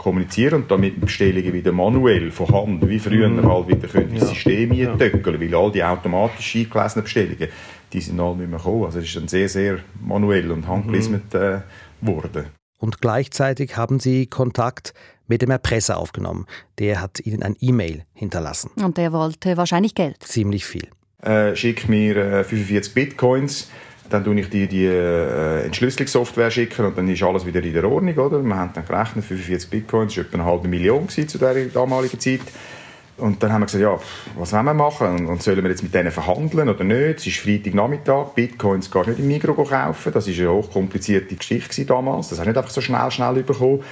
kommunizieren 0.01 0.63
und 0.63 0.71
damit 0.71 0.99
Bestellungen 0.99 1.53
wieder 1.53 1.71
manuell 1.71 2.31
von 2.31 2.47
Hand, 2.47 2.87
wie 2.89 2.97
früher 2.97 3.29
mhm. 3.29 3.47
halt 3.47 3.67
wieder 3.67 3.87
können 3.87 4.09
ins 4.11 4.21
ja. 4.21 4.27
System 4.29 4.73
ja. 4.73 4.99
weil 4.99 5.55
all 5.55 5.71
die 5.71 5.83
automatisch 5.83 6.55
eingelesenen 6.55 7.03
Bestellungen, 7.03 7.47
die 7.93 8.01
sind 8.01 8.19
alle 8.19 8.37
nicht 8.37 8.49
mehr 8.49 8.57
gekommen. 8.57 8.85
Also 8.85 8.97
es 8.97 9.05
ist 9.05 9.15
dann 9.15 9.27
sehr, 9.27 9.47
sehr 9.47 9.79
manuell 10.03 10.51
und 10.51 10.67
handgelismet 10.67 11.33
mhm. 11.33 11.39
äh, 11.39 11.61
worden. 12.01 12.45
Und 12.79 12.99
gleichzeitig 12.99 13.77
haben 13.77 13.99
sie 13.99 14.25
Kontakt 14.25 14.95
mit 15.31 15.41
dem 15.41 15.49
Erpresser 15.49 15.97
aufgenommen. 15.97 16.45
Der 16.77 16.99
hat 16.99 17.21
ihnen 17.21 17.41
ein 17.41 17.55
E-Mail 17.61 18.03
hinterlassen. 18.13 18.69
Und 18.75 18.97
der 18.97 19.13
wollte 19.13 19.55
wahrscheinlich 19.55 19.95
Geld. 19.95 20.21
Ziemlich 20.23 20.65
viel. 20.65 20.89
Äh, 21.21 21.55
schick 21.55 21.87
mir 21.87 22.17
äh, 22.17 22.43
45 22.43 22.93
Bitcoins, 22.93 23.69
dann 24.09 24.25
tue 24.25 24.37
ich 24.41 24.49
dir 24.49 24.67
die 24.67 24.85
äh, 24.85 25.63
Entschlüsselungssoftware 25.63 26.51
schicken 26.51 26.85
und 26.85 26.97
dann 26.97 27.07
ist 27.07 27.23
alles 27.23 27.45
wieder 27.45 27.63
in 27.63 27.71
der 27.73 27.89
Ordnung, 27.89 28.17
oder? 28.17 28.43
Wir 28.43 28.55
haben 28.55 28.71
dann 28.73 28.85
gerechnet, 28.85 29.23
45 29.23 29.69
Bitcoins, 29.69 30.15
das 30.15 30.17
war 30.17 30.25
etwa 30.25 30.37
eine 30.37 30.45
halbe 30.45 30.67
Million 30.67 31.07
zu 31.07 31.37
der 31.37 31.53
damaligen 31.67 32.19
Zeit. 32.19 32.41
Und 33.17 33.41
dann 33.41 33.53
haben 33.53 33.61
wir 33.61 33.67
gesagt, 33.67 33.83
ja, 33.83 33.97
was 34.37 34.51
wollen 34.51 34.65
wir 34.65 34.73
machen? 34.73 35.27
Und 35.27 35.43
sollen 35.43 35.63
wir 35.63 35.69
jetzt 35.69 35.83
mit 35.83 35.93
denen 35.93 36.11
verhandeln 36.11 36.67
oder 36.67 36.83
nicht? 36.83 37.19
Es 37.19 37.27
ist 37.27 37.37
Freitagnachmittag, 37.37 38.33
Bitcoins 38.33 38.91
gar 38.91 39.07
nicht 39.07 39.19
im 39.19 39.27
Migros 39.27 39.69
kaufen. 39.69 40.11
Das 40.11 40.27
war 40.27 40.33
eine 40.33 40.51
hochkomplizierte 40.51 41.35
Geschichte 41.35 41.85
damals. 41.85 42.29
Das 42.29 42.39
hast 42.39 42.45
du 42.45 42.49
nicht 42.49 42.57
einfach 42.57 42.71
so 42.71 42.81
schnell, 42.81 43.11
schnell 43.11 43.43
bekommen. 43.43 43.83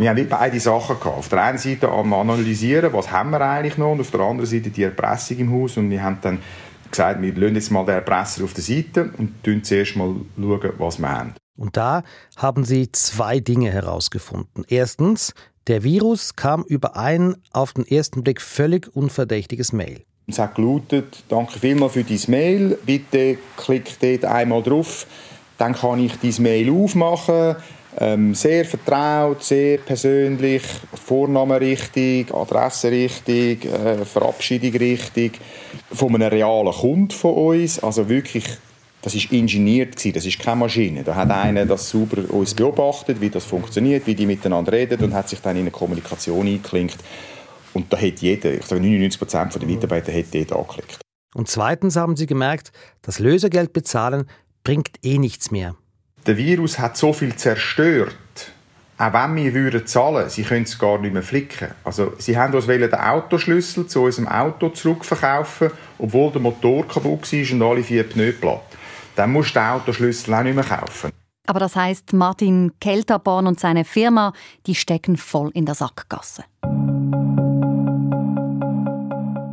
Wir 0.00 0.10
haben 0.10 0.28
beide 0.28 0.60
Sachen 0.60 0.98
gehabt. 0.98 1.18
Auf 1.18 1.28
der 1.28 1.42
einen 1.42 1.58
Seite 1.58 1.88
am 1.88 2.12
analysieren, 2.12 2.92
was 2.92 3.10
haben 3.10 3.30
wir 3.30 3.40
eigentlich 3.40 3.78
noch, 3.78 3.92
und 3.92 4.00
auf 4.00 4.10
der 4.10 4.20
anderen 4.20 4.46
Seite 4.46 4.70
die 4.70 4.82
Erpressung 4.82 5.38
im 5.38 5.52
Haus. 5.52 5.76
Und 5.76 5.90
wir 5.90 6.02
haben 6.02 6.18
dann 6.22 6.38
gesagt, 6.90 7.20
wir 7.20 7.34
lassen 7.34 7.54
jetzt 7.54 7.70
mal 7.70 7.84
den 7.84 7.96
Erpresser 7.96 8.44
auf 8.44 8.54
der 8.54 8.62
Seite 8.62 9.10
und 9.18 9.34
schauen 9.44 9.64
zuerst 9.64 9.96
mal, 9.96 10.14
schauen, 10.36 10.72
was 10.78 10.98
wir 10.98 11.10
haben. 11.10 11.34
Und 11.56 11.76
da 11.76 12.02
haben 12.36 12.64
sie 12.64 12.90
zwei 12.92 13.40
Dinge 13.40 13.70
herausgefunden. 13.70 14.64
Erstens, 14.68 15.34
der 15.66 15.84
Virus 15.84 16.34
kam 16.34 16.64
über 16.64 16.96
ein 16.96 17.36
auf 17.52 17.72
den 17.72 17.86
ersten 17.86 18.24
Blick 18.24 18.40
völlig 18.40 18.94
unverdächtiges 18.96 19.72
Mail. 19.72 20.04
Es 20.26 20.38
hat 20.38 20.54
gelautet, 20.54 21.24
danke 21.28 21.58
vielmals 21.58 21.92
für 21.92 22.04
dein 22.04 22.20
Mail, 22.28 22.78
bitte 22.86 23.38
klick 23.56 23.98
dort 24.00 24.24
einmal 24.24 24.62
drauf, 24.62 25.06
dann 25.58 25.74
kann 25.74 25.98
ich 25.98 26.16
dein 26.20 26.42
Mail 26.42 26.70
aufmachen. 26.70 27.56
Ähm, 27.98 28.34
sehr 28.34 28.64
vertraut, 28.64 29.42
sehr 29.42 29.78
persönlich, 29.78 30.62
Vorname 30.94 31.60
richtig, 31.60 32.32
Adresse 32.32 32.90
richtig, 32.90 33.66
äh, 33.66 34.04
Verabschiedung 34.04 34.72
richtig, 34.72 35.38
von 35.92 36.14
einem 36.14 36.28
realen 36.28 36.72
Kunden 36.72 37.10
von 37.10 37.34
uns, 37.34 37.82
also 37.82 38.08
wirklich 38.08 38.44
das 39.02 39.16
ist 39.16 39.32
ingeniert 39.32 39.96
das 40.14 40.24
ist 40.24 40.38
keine 40.38 40.56
Maschine. 40.56 41.02
Da 41.02 41.16
hat 41.16 41.30
einer 41.30 41.66
das 41.66 41.90
sauber 41.90 42.22
uns 42.32 42.54
beobachtet, 42.54 43.20
wie 43.20 43.30
das 43.30 43.44
funktioniert, 43.44 44.06
wie 44.06 44.14
die 44.14 44.26
miteinander 44.26 44.72
reden 44.72 45.02
und 45.02 45.12
hat 45.12 45.28
sich 45.28 45.40
dann 45.40 45.56
in 45.56 45.62
eine 45.62 45.72
Kommunikation 45.72 46.46
eingeklinkt. 46.46 46.98
Und 47.74 47.92
da 47.92 47.96
hat 47.96 48.20
jeder, 48.20 48.54
ich 48.54 48.64
sage 48.64 48.80
99 48.80 49.18
Prozent 49.18 49.54
der 49.54 49.66
Mitarbeiter 49.66 50.12
hat 50.12 50.26
dort 50.32 50.52
angeklickt. 50.52 51.00
Und 51.34 51.48
zweitens 51.48 51.96
haben 51.96 52.16
sie 52.16 52.26
gemerkt, 52.26 52.70
das 53.02 53.18
Lösegeld 53.18 53.72
bezahlen 53.72 54.26
bringt 54.62 54.90
eh 55.02 55.18
nichts 55.18 55.50
mehr. 55.50 55.74
Der 56.26 56.36
Virus 56.36 56.78
hat 56.78 56.96
so 56.96 57.12
viel 57.12 57.34
zerstört, 57.34 58.14
auch 58.98 59.12
wenn 59.12 59.36
wir 59.36 59.54
würden 59.54 59.86
zahlen, 59.86 60.28
sie 60.28 60.44
können 60.44 60.64
es 60.64 60.78
gar 60.78 60.98
nicht 60.98 61.12
mehr 61.12 61.22
flicken. 61.22 61.68
Also 61.82 62.12
sie 62.18 62.36
haben 62.38 62.54
uns 62.54 62.66
den 62.66 62.94
Autoschlüssel 62.94 63.86
zu 63.86 64.02
unserem 64.02 64.28
Auto 64.28 64.68
zurückverkaufen, 64.68 65.70
obwohl 65.98 66.30
der 66.30 66.40
Motor 66.40 66.86
kaputt 66.86 67.32
war 67.32 67.52
und 67.52 67.62
alle 67.62 67.82
vier 67.82 68.04
Pneu 68.04 68.32
platt 68.32 68.62
dann 69.14 69.32
musst 69.32 69.50
du 69.50 69.60
den 69.60 69.68
Autoschlüssel 69.68 70.34
auch 70.34 70.42
nicht 70.42 70.54
mehr 70.54 70.64
kaufen. 70.64 71.10
Aber 71.46 71.60
das 71.60 71.74
heißt, 71.74 72.12
Martin 72.12 72.72
Kelterborn 72.80 73.46
und 73.46 73.58
seine 73.58 73.84
Firma, 73.84 74.32
die 74.66 74.74
stecken 74.74 75.16
voll 75.16 75.50
in 75.54 75.66
der 75.66 75.74
Sackgasse. 75.74 76.44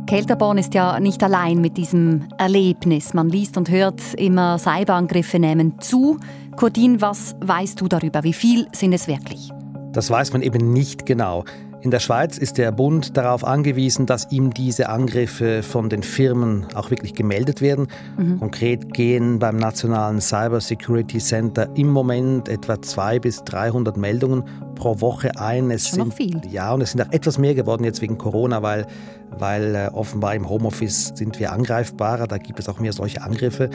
Kelterborn 0.06 0.58
ist 0.58 0.74
ja 0.74 0.98
nicht 0.98 1.22
allein 1.22 1.60
mit 1.60 1.76
diesem 1.76 2.28
Erlebnis. 2.38 3.14
Man 3.14 3.28
liest 3.28 3.56
und 3.56 3.70
hört 3.70 4.00
immer, 4.14 4.58
Cyberangriffe 4.58 5.38
nehmen 5.38 5.80
zu. 5.80 6.18
Cordin, 6.60 7.00
was 7.00 7.36
weißt 7.40 7.80
du 7.80 7.88
darüber? 7.88 8.22
Wie 8.22 8.34
viel 8.34 8.68
sind 8.72 8.92
es 8.92 9.08
wirklich? 9.08 9.48
Das 9.92 10.10
weiß 10.10 10.34
man 10.34 10.42
eben 10.42 10.74
nicht 10.74 11.06
genau. 11.06 11.44
In 11.80 11.90
der 11.90 12.00
Schweiz 12.00 12.36
ist 12.36 12.58
der 12.58 12.70
Bund 12.70 13.16
darauf 13.16 13.44
angewiesen, 13.44 14.04
dass 14.04 14.30
ihm 14.30 14.52
diese 14.52 14.90
Angriffe 14.90 15.62
von 15.62 15.88
den 15.88 16.02
Firmen 16.02 16.66
auch 16.74 16.90
wirklich 16.90 17.14
gemeldet 17.14 17.62
werden. 17.62 17.86
Mhm. 18.18 18.40
Konkret 18.40 18.92
gehen 18.92 19.38
beim 19.38 19.56
Nationalen 19.56 20.20
Cyber 20.20 20.60
Security 20.60 21.16
Center 21.16 21.66
im 21.76 21.88
Moment 21.88 22.50
etwa 22.50 22.82
200 22.82 23.22
bis 23.22 23.42
300 23.44 23.96
Meldungen 23.96 24.44
pro 24.80 25.00
Woche 25.00 25.38
ein. 25.38 25.70
Es 25.70 25.88
Schon 25.88 26.10
sind, 26.10 26.14
viel. 26.14 26.40
Ja, 26.50 26.72
und 26.72 26.80
es 26.80 26.92
sind 26.92 27.02
auch 27.02 27.12
etwas 27.12 27.38
mehr 27.38 27.54
geworden 27.54 27.84
jetzt 27.84 28.00
wegen 28.00 28.16
Corona, 28.16 28.62
weil, 28.62 28.86
weil 29.30 29.74
äh, 29.74 29.88
offenbar 29.92 30.34
im 30.34 30.48
Homeoffice 30.48 31.12
sind 31.14 31.38
wir 31.38 31.52
angreifbarer. 31.52 32.26
Da 32.26 32.38
gibt 32.38 32.58
es 32.58 32.68
auch 32.68 32.80
mehr 32.80 32.92
solche 32.92 33.22
Angriffe. 33.22 33.68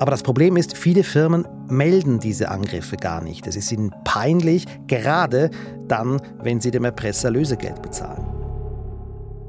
Aber 0.00 0.10
das 0.10 0.22
Problem 0.22 0.56
ist, 0.56 0.76
viele 0.76 1.04
Firmen 1.04 1.46
melden 1.68 2.18
diese 2.18 2.50
Angriffe 2.50 2.96
gar 2.96 3.22
nicht. 3.22 3.46
Es 3.46 3.56
ist 3.56 3.70
ihnen 3.72 3.92
peinlich, 4.04 4.64
gerade 4.86 5.50
dann, 5.86 6.20
wenn 6.42 6.60
sie 6.60 6.70
dem 6.70 6.84
Erpresser 6.84 7.30
Lösegeld 7.30 7.82
bezahlen. 7.82 8.37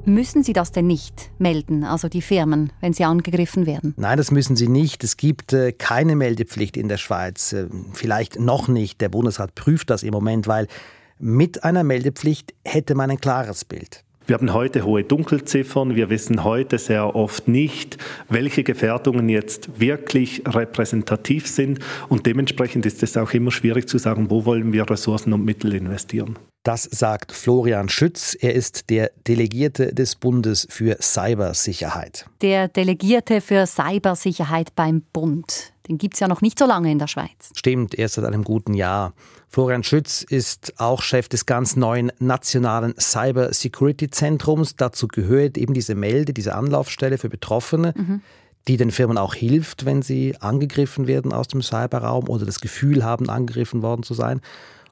Müssen 0.04 0.42
Sie 0.42 0.52
das 0.52 0.72
denn 0.72 0.86
nicht 0.86 1.30
melden, 1.38 1.84
also 1.84 2.08
die 2.08 2.22
Firmen, 2.22 2.72
wenn 2.80 2.92
sie 2.92 3.04
angegriffen 3.04 3.66
werden? 3.66 3.94
Nein, 3.96 4.16
das 4.16 4.30
müssen 4.30 4.56
sie 4.56 4.68
nicht. 4.68 5.04
Es 5.04 5.16
gibt 5.16 5.52
äh, 5.52 5.72
keine 5.72 6.16
Meldepflicht 6.16 6.76
in 6.76 6.88
der 6.88 6.96
Schweiz. 6.96 7.52
Äh, 7.52 7.66
vielleicht 7.92 8.40
noch 8.40 8.66
nicht. 8.66 9.00
Der 9.00 9.10
Bundesrat 9.10 9.54
prüft 9.54 9.90
das 9.90 10.02
im 10.02 10.12
Moment, 10.12 10.48
weil 10.48 10.68
mit 11.18 11.64
einer 11.64 11.84
Meldepflicht 11.84 12.54
hätte 12.64 12.94
man 12.94 13.10
ein 13.10 13.20
klares 13.20 13.64
Bild. 13.64 14.04
Wir 14.26 14.34
haben 14.34 14.54
heute 14.54 14.84
hohe 14.84 15.02
Dunkelziffern. 15.02 15.96
Wir 15.96 16.08
wissen 16.08 16.44
heute 16.44 16.78
sehr 16.78 17.16
oft 17.16 17.48
nicht, 17.48 17.98
welche 18.28 18.62
Gefährdungen 18.62 19.28
jetzt 19.28 19.80
wirklich 19.80 20.42
repräsentativ 20.46 21.46
sind. 21.46 21.80
Und 22.08 22.26
dementsprechend 22.26 22.86
ist 22.86 23.02
es 23.02 23.16
auch 23.16 23.32
immer 23.32 23.50
schwierig 23.50 23.88
zu 23.88 23.98
sagen, 23.98 24.30
wo 24.30 24.44
wollen 24.44 24.72
wir 24.72 24.88
Ressourcen 24.88 25.32
und 25.32 25.44
Mittel 25.44 25.74
investieren. 25.74 26.38
Das 26.62 26.82
sagt 26.82 27.32
Florian 27.32 27.88
Schütz. 27.88 28.36
Er 28.38 28.54
ist 28.54 28.90
der 28.90 29.12
Delegierte 29.26 29.94
des 29.94 30.14
Bundes 30.14 30.66
für 30.68 30.98
Cybersicherheit. 31.00 32.26
Der 32.42 32.68
Delegierte 32.68 33.40
für 33.40 33.66
Cybersicherheit 33.66 34.74
beim 34.76 35.00
Bund. 35.14 35.72
Den 35.88 35.96
gibt 35.96 36.14
es 36.14 36.20
ja 36.20 36.28
noch 36.28 36.42
nicht 36.42 36.58
so 36.58 36.66
lange 36.66 36.92
in 36.92 36.98
der 36.98 37.06
Schweiz. 37.06 37.50
Stimmt, 37.54 37.94
erst 37.94 38.14
seit 38.14 38.26
einem 38.26 38.44
guten 38.44 38.74
Jahr. 38.74 39.14
Florian 39.48 39.82
Schütz 39.82 40.22
ist 40.22 40.74
auch 40.78 41.00
Chef 41.00 41.30
des 41.30 41.46
ganz 41.46 41.76
neuen 41.76 42.12
nationalen 42.18 42.94
Cyber 43.00 43.54
Security 43.54 44.10
Zentrums. 44.10 44.76
Dazu 44.76 45.08
gehört 45.08 45.56
eben 45.56 45.72
diese 45.72 45.94
Melde, 45.94 46.34
diese 46.34 46.54
Anlaufstelle 46.54 47.16
für 47.16 47.30
Betroffene. 47.30 47.94
Mhm 47.96 48.20
die 48.68 48.76
den 48.76 48.90
Firmen 48.90 49.16
auch 49.16 49.34
hilft, 49.34 49.86
wenn 49.86 50.02
sie 50.02 50.36
angegriffen 50.38 51.06
werden 51.06 51.32
aus 51.32 51.48
dem 51.48 51.62
Cyberraum 51.62 52.28
oder 52.28 52.44
das 52.44 52.60
Gefühl 52.60 53.02
haben, 53.02 53.30
angegriffen 53.30 53.80
worden 53.82 54.02
zu 54.02 54.12
sein. 54.12 54.42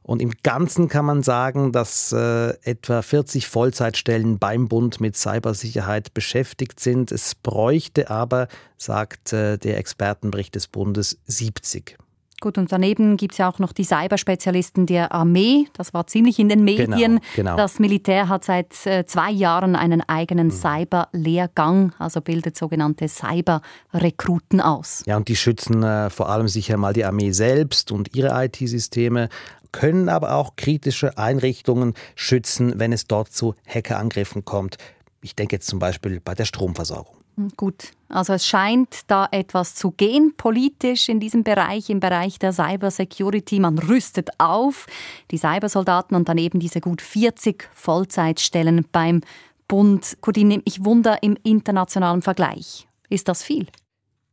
Und 0.09 0.23
im 0.23 0.31
Ganzen 0.43 0.89
kann 0.89 1.05
man 1.05 1.23
sagen, 1.23 1.71
dass 1.71 2.13
äh, 2.13 2.55
etwa 2.63 3.03
40 3.03 3.47
Vollzeitstellen 3.47 4.39
beim 4.39 4.67
Bund 4.67 5.03
mit 5.03 5.19
Cybersicherheit 5.19 6.15
beschäftigt 6.15 6.81
sind. 6.81 7.13
Es 7.13 7.35
bräuchte 7.35 8.09
aber, 8.09 8.49
sagt 8.79 9.35
äh, 9.35 9.59
der 9.59 9.77
Expertenbericht 9.77 10.55
des 10.55 10.67
Bundes, 10.67 11.19
70. 11.27 11.99
Gut, 12.41 12.57
und 12.57 12.71
daneben 12.71 13.17
gibt 13.17 13.33
es 13.33 13.39
ja 13.39 13.51
auch 13.51 13.59
noch 13.59 13.73
die 13.73 13.83
Cyberspezialisten 13.83 14.87
der 14.87 15.11
Armee. 15.11 15.67
Das 15.73 15.93
war 15.93 16.07
ziemlich 16.07 16.39
in 16.39 16.49
den 16.49 16.63
Medien. 16.63 16.91
Genau, 16.91 17.21
genau. 17.35 17.57
Das 17.57 17.81
Militär 17.81 18.29
hat 18.29 18.45
seit 18.45 18.87
äh, 18.87 19.05
zwei 19.07 19.33
Jahren 19.33 19.75
einen 19.75 20.09
eigenen 20.09 20.49
mhm. 20.49 20.53
Cyberlehrgang, 20.53 21.93
also 21.99 22.21
bildet 22.21 22.57
sogenannte 22.57 23.09
Cyberrekruten 23.09 24.61
aus. 24.61 25.03
Ja, 25.07 25.17
und 25.17 25.27
die 25.27 25.35
schützen 25.35 25.83
äh, 25.83 26.11
vor 26.11 26.29
allem 26.29 26.47
sicher 26.47 26.77
mal 26.77 26.93
die 26.93 27.05
Armee 27.05 27.33
selbst 27.33 27.91
und 27.91 28.15
ihre 28.15 28.45
IT-Systeme, 28.45 29.31
können 29.73 30.09
aber 30.09 30.35
auch 30.35 30.55
kritische 30.55 31.19
Einrichtungen 31.19 31.95
schützen, 32.15 32.75
wenn 32.77 32.93
es 32.93 33.07
dort 33.07 33.33
zu 33.33 33.57
Hackerangriffen 33.67 34.45
kommt. 34.45 34.77
Ich 35.23 35.35
denke 35.35 35.57
jetzt 35.57 35.67
zum 35.67 35.81
Beispiel 35.81 36.21
bei 36.21 36.35
der 36.35 36.45
Stromversorgung. 36.45 37.18
Gut, 37.57 37.93
also 38.09 38.33
es 38.33 38.45
scheint 38.45 39.03
da 39.07 39.29
etwas 39.31 39.77
zu 39.77 39.93
gehen 39.93 40.35
politisch 40.37 41.09
in 41.09 41.21
diesem 41.21 41.45
Bereich, 41.45 41.89
im 41.89 42.01
Bereich 42.01 42.41
der 42.41 42.53
Cybersecurity. 42.53 43.61
Man 43.61 43.79
rüstet 43.79 44.31
auf, 44.39 44.87
die 45.31 45.39
Cybersoldaten 45.39 46.17
und 46.17 46.29
dann 46.29 46.39
eben 46.39 46.59
diese 46.59 46.81
gut 46.81 47.01
40 47.01 47.69
Vollzeitstellen 47.73 48.87
beim 48.91 49.21
Bund. 49.69 50.19
Cordine, 50.21 50.63
ich 50.65 50.85
wunder 50.85 51.23
im 51.23 51.37
internationalen 51.45 52.23
Vergleich. 52.23 52.89
Ist 53.09 53.29
das 53.29 53.45
viel? 53.45 53.69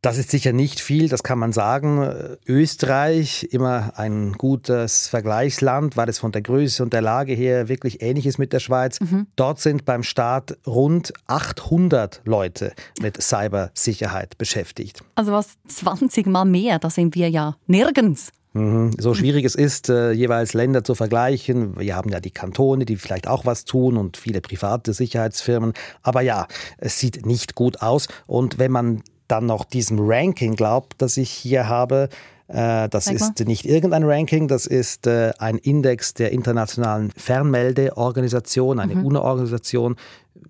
Das 0.02 0.18
ist 0.18 0.30
sicher 0.30 0.52
nicht 0.52 0.78
viel, 0.78 1.08
das 1.08 1.22
kann 1.22 1.38
man 1.38 1.52
sagen. 1.52 2.36
Österreich, 2.46 3.48
immer 3.50 3.92
ein 3.96 4.34
gutes 4.34 5.08
Vergleichsland, 5.08 5.96
weil 5.96 6.08
es 6.08 6.18
von 6.18 6.32
der 6.32 6.42
Größe 6.42 6.82
und 6.82 6.92
der 6.92 7.02
Lage 7.02 7.32
her 7.32 7.68
wirklich 7.68 8.02
ähnlich 8.02 8.26
ist 8.26 8.38
mit 8.38 8.52
der 8.52 8.60
Schweiz. 8.60 9.00
Mhm. 9.00 9.26
Dort 9.34 9.58
sind 9.58 9.84
beim 9.84 10.02
Staat 10.02 10.58
rund 10.66 11.12
800 11.26 12.20
Leute 12.24 12.72
mit 13.00 13.20
Cybersicherheit 13.20 14.38
beschäftigt. 14.38 15.00
Also 15.16 15.32
was 15.32 15.56
20 15.66 16.26
Mal 16.26 16.44
mehr, 16.44 16.78
da 16.78 16.90
sind 16.90 17.14
wir 17.14 17.28
ja 17.28 17.56
nirgends. 17.66 18.30
Mhm. 18.56 18.92
So 18.98 19.12
schwierig 19.12 19.44
es 19.44 19.54
ist, 19.54 19.90
äh, 19.90 20.12
jeweils 20.12 20.54
Länder 20.54 20.82
zu 20.82 20.94
vergleichen. 20.94 21.78
Wir 21.78 21.94
haben 21.94 22.10
ja 22.10 22.20
die 22.20 22.30
Kantone, 22.30 22.86
die 22.86 22.96
vielleicht 22.96 23.28
auch 23.28 23.44
was 23.44 23.64
tun 23.64 23.96
und 23.96 24.16
viele 24.16 24.40
private 24.40 24.94
Sicherheitsfirmen. 24.94 25.74
Aber 26.02 26.22
ja, 26.22 26.46
es 26.78 26.98
sieht 26.98 27.26
nicht 27.26 27.54
gut 27.54 27.82
aus. 27.82 28.08
Und 28.26 28.58
wenn 28.58 28.72
man 28.72 29.02
dann 29.28 29.46
noch 29.46 29.64
diesem 29.64 29.98
Ranking 30.00 30.54
glaubt, 30.54 30.94
das 30.98 31.16
ich 31.16 31.30
hier 31.30 31.68
habe. 31.68 32.08
Äh, 32.48 32.88
das 32.88 33.08
ist 33.08 33.44
nicht 33.46 33.64
irgendein 33.64 34.04
Ranking, 34.04 34.48
das 34.48 34.66
ist 34.66 35.06
äh, 35.06 35.32
ein 35.38 35.58
Index 35.58 36.14
der 36.14 36.32
internationalen 36.32 37.10
Fernmeldeorganisation, 37.16 38.78
eine 38.78 38.94
mhm. 38.94 39.06
UNO-Organisation. 39.06 39.96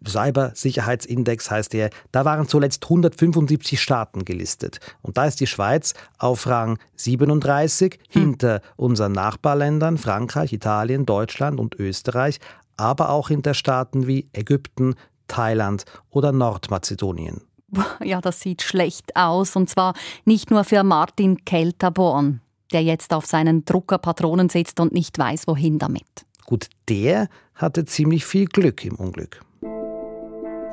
Cybersicherheitsindex 0.07 1.51
heißt 1.51 1.73
der. 1.73 1.91
Da 2.13 2.25
waren 2.25 2.49
zuletzt 2.49 2.85
175 2.85 3.81
Staaten 3.81 4.25
gelistet. 4.25 4.81
Und 5.03 5.17
da 5.17 5.27
ist 5.27 5.41
die 5.41 5.47
Schweiz 5.47 5.95
auf 6.19 6.47
Rang 6.47 6.79
37 6.97 7.99
mhm. 7.99 8.21
hinter 8.21 8.61
unseren 8.77 9.13
Nachbarländern 9.13 9.99
Frankreich, 9.99 10.53
Italien, 10.53 11.07
Deutschland 11.07 11.59
und 11.59 11.77
Österreich, 11.77 12.41
aber 12.77 13.11
auch 13.11 13.29
hinter 13.29 13.55
Staaten 13.55 14.07
wie 14.07 14.29
Ägypten, 14.33 14.95
Thailand 15.29 15.85
oder 16.11 16.33
Nordmazedonien. 16.33 17.41
ja, 18.05 18.21
das 18.21 18.41
sieht 18.41 18.63
schlecht 18.63 19.17
aus. 19.17 19.57
Und 19.57 19.71
zwar 19.71 19.95
nicht 20.25 20.51
nur 20.51 20.65
für 20.65 20.83
Martin 20.83 21.45
Kelterborn, 21.45 22.41
der 22.73 22.83
jetzt 22.83 23.13
auf 23.13 23.27
seinen 23.27 23.65
Druckerpatronen 23.65 24.49
sitzt 24.49 24.81
und 24.81 24.93
nicht 24.93 25.19
weiß, 25.19 25.47
wohin 25.47 25.79
damit. 25.79 26.27
Gut, 26.45 26.69
der 26.89 27.29
hatte 27.55 27.85
ziemlich 27.85 28.25
viel 28.25 28.47
Glück 28.47 28.85
im 28.85 28.95
Unglück. 28.97 29.41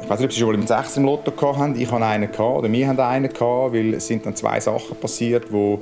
Ich 0.01 0.09
weiß 0.09 0.19
nicht, 0.19 0.27
ob 0.27 0.33
Sie 0.33 0.39
schon 0.39 0.49
mal 0.49 0.55
einen 0.55 0.67
6 0.67 0.97
im 0.97 1.05
Lotto 1.05 1.57
hatten. 1.57 1.79
Ich 1.79 1.89
hatte 1.89 2.05
einen 2.05 2.29
oder 2.29 2.71
wir 2.71 2.87
haben 2.87 2.99
einen 2.99 3.31
weil 3.39 3.93
es 3.93 4.07
sind 4.07 4.25
dann 4.25 4.35
zwei 4.35 4.59
Sachen 4.59 4.97
passiert, 4.99 5.51
wo, 5.51 5.81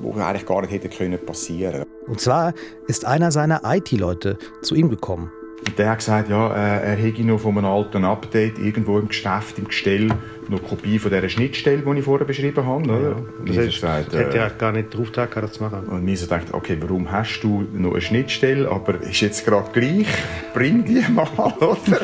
wo 0.00 0.12
eigentlich 0.12 0.46
gar 0.46 0.60
nicht 0.60 0.72
hätten 0.72 1.18
passieren 1.24 1.72
können. 1.72 1.86
Und 2.06 2.20
zwar 2.20 2.52
ist 2.86 3.04
einer 3.06 3.32
seiner 3.32 3.62
IT-Leute 3.64 4.38
zu 4.62 4.74
ihm 4.74 4.90
gekommen 4.90 5.30
und 5.64 5.78
der 5.78 5.90
hat 5.90 5.98
gesagt, 5.98 6.28
ja, 6.28 6.54
äh, 6.54 6.90
er 6.90 6.96
hätte 6.96 7.24
noch 7.24 7.40
von 7.40 7.56
einem 7.56 7.66
alten 7.66 8.04
Update 8.04 8.58
irgendwo 8.58 8.98
im 8.98 9.08
Geschäft, 9.08 9.58
im 9.58 9.68
Gestell, 9.68 10.08
noch 10.48 10.60
eine 10.60 10.68
Kopie 10.68 10.98
von 10.98 11.10
dieser 11.10 11.28
Schnittstelle, 11.28 11.82
die 11.82 11.98
ich 11.98 12.04
vorher 12.04 12.26
beschrieben 12.26 12.64
habe. 12.64 12.84
Oder? 12.84 13.00
Ja, 13.00 13.16
das 13.46 13.56
ist, 13.56 13.74
gesagt, 13.74 14.14
äh, 14.14 14.18
hätte 14.18 14.38
er 14.38 14.50
gar 14.50 14.72
nicht 14.72 14.94
drauf 14.94 15.06
gedacht, 15.06 15.30
das 15.34 15.52
zu 15.52 15.62
machen. 15.62 15.88
Und 15.88 16.04
mir 16.04 16.16
so 16.16 16.26
gedacht, 16.26 16.52
okay, 16.52 16.76
warum 16.80 17.10
hast 17.10 17.40
du 17.40 17.66
noch 17.72 17.92
eine 17.92 18.00
Schnittstelle, 18.00 18.70
aber 18.70 19.00
ist 19.00 19.20
jetzt 19.20 19.44
gerade 19.44 19.70
gleich, 19.72 20.06
bring 20.54 20.84
die 20.84 21.04
mal, 21.10 21.26
oder? 21.60 22.00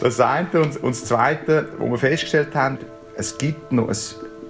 Das 0.00 0.20
eine. 0.20 0.48
Und, 0.52 0.76
und 0.82 0.90
das 0.90 1.04
Zweite, 1.06 1.68
wo 1.78 1.90
wir 1.90 1.98
festgestellt 1.98 2.54
haben, 2.54 2.78
es 3.16 3.38
gibt 3.38 3.72
noch 3.72 3.88
ein 3.88 3.96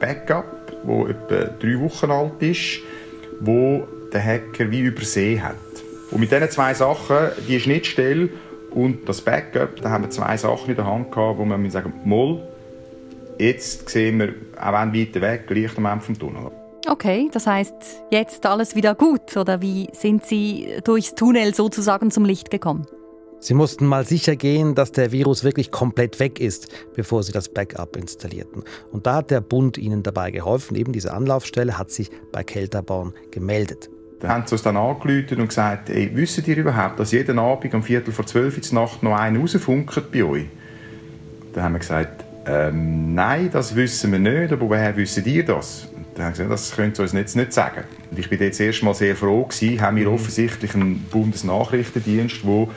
Backup, 0.00 0.44
das 0.66 1.10
etwa 1.10 1.44
drei 1.60 1.80
Wochen 1.80 2.10
alt 2.10 2.42
ist, 2.42 2.80
wo 3.40 3.86
der 4.12 4.22
Hacker 4.22 4.70
wie 4.70 4.80
übersehen 4.80 5.42
hat. 5.42 5.56
Und 6.16 6.20
mit 6.20 6.32
diesen 6.32 6.48
zwei 6.48 6.72
Sachen, 6.72 7.28
die 7.46 7.60
Schnittstelle 7.60 8.30
und 8.70 9.06
das 9.06 9.20
Backup, 9.20 9.82
da 9.82 9.90
haben 9.90 10.04
wir 10.04 10.08
zwei 10.08 10.34
Sachen 10.38 10.70
in 10.70 10.76
der 10.76 10.86
Hand 10.86 11.12
gehabt, 11.12 11.38
wo 11.38 11.44
wir 11.44 11.70
sagen, 11.70 11.92
Moll, 12.06 12.42
jetzt 13.38 13.90
sehen 13.90 14.20
wir, 14.20 14.32
auch 14.58 14.72
wenn 14.72 14.94
weiter 14.94 15.20
weg, 15.20 15.44
Licht 15.50 15.76
am 15.76 15.84
Ende 15.84 16.02
vom 16.02 16.18
Tunnel. 16.18 16.50
Okay, 16.88 17.28
das 17.30 17.46
heißt, 17.46 17.74
jetzt 18.10 18.46
alles 18.46 18.74
wieder 18.74 18.94
gut, 18.94 19.36
oder 19.36 19.60
wie 19.60 19.88
sind 19.92 20.24
Sie 20.24 20.66
durchs 20.84 21.14
Tunnel 21.14 21.54
sozusagen 21.54 22.10
zum 22.10 22.24
Licht 22.24 22.50
gekommen? 22.50 22.86
Sie 23.38 23.52
mussten 23.52 23.84
mal 23.84 24.06
sicher 24.06 24.36
gehen, 24.36 24.74
dass 24.74 24.92
der 24.92 25.12
Virus 25.12 25.44
wirklich 25.44 25.70
komplett 25.70 26.18
weg 26.18 26.40
ist, 26.40 26.68
bevor 26.94 27.24
sie 27.24 27.32
das 27.32 27.50
Backup 27.50 27.94
installierten. 27.94 28.64
Und 28.90 29.06
da 29.06 29.16
hat 29.16 29.30
der 29.30 29.42
Bund 29.42 29.76
ihnen 29.76 30.02
dabei 30.02 30.30
geholfen. 30.30 30.76
Eben 30.76 30.94
diese 30.94 31.12
Anlaufstelle 31.12 31.76
hat 31.76 31.90
sich 31.90 32.10
bei 32.32 32.42
Kelterborn 32.42 33.12
gemeldet. 33.30 33.90
Dann 34.20 34.30
haben 34.30 34.46
sie 34.46 34.54
uns 34.54 34.62
dann 34.62 34.76
angerufen 34.76 35.40
und 35.40 35.48
gesagt, 35.48 35.90
ey, 35.90 36.10
wisst 36.14 36.46
ihr 36.46 36.56
überhaupt, 36.56 36.98
dass 36.98 37.12
jeden 37.12 37.38
Abend 37.38 37.74
um 37.74 37.82
Viertel 37.82 38.12
vor 38.12 38.26
zwölf 38.26 38.56
in 38.56 38.74
Nacht 38.74 39.02
noch 39.02 39.14
einer 39.14 39.38
rausfunkt 39.38 40.10
bei 40.10 40.24
euch? 40.24 40.46
Dann 41.52 41.64
haben 41.64 41.72
wir 41.74 41.80
gesagt, 41.80 42.24
ähm, 42.46 43.14
nein, 43.14 43.50
das 43.52 43.74
wissen 43.74 44.12
wir 44.12 44.18
nicht, 44.18 44.52
aber 44.52 44.68
woher 44.68 44.96
wisst 44.96 45.26
ihr 45.26 45.44
das? 45.44 45.88
Dann 46.14 46.26
haben 46.26 46.34
sie 46.34 46.44
gesagt, 46.44 46.52
das 46.52 46.76
können 46.76 46.94
sie 46.94 47.02
uns 47.02 47.12
jetzt 47.12 47.36
nicht 47.36 47.52
sagen. 47.52 47.84
Und 48.10 48.18
ich 48.18 48.30
bin 48.30 48.40
jetzt 48.40 48.60
erst 48.60 48.82
mal 48.82 48.94
sehr 48.94 49.16
froh 49.16 49.44
gewesen, 49.44 49.80
haben 49.80 49.96
wir 49.96 50.08
mhm. 50.08 50.14
offensichtlich 50.14 50.74
einen 50.74 51.00
Bundesnachrichtendienst, 51.10 52.42
der 52.42 52.68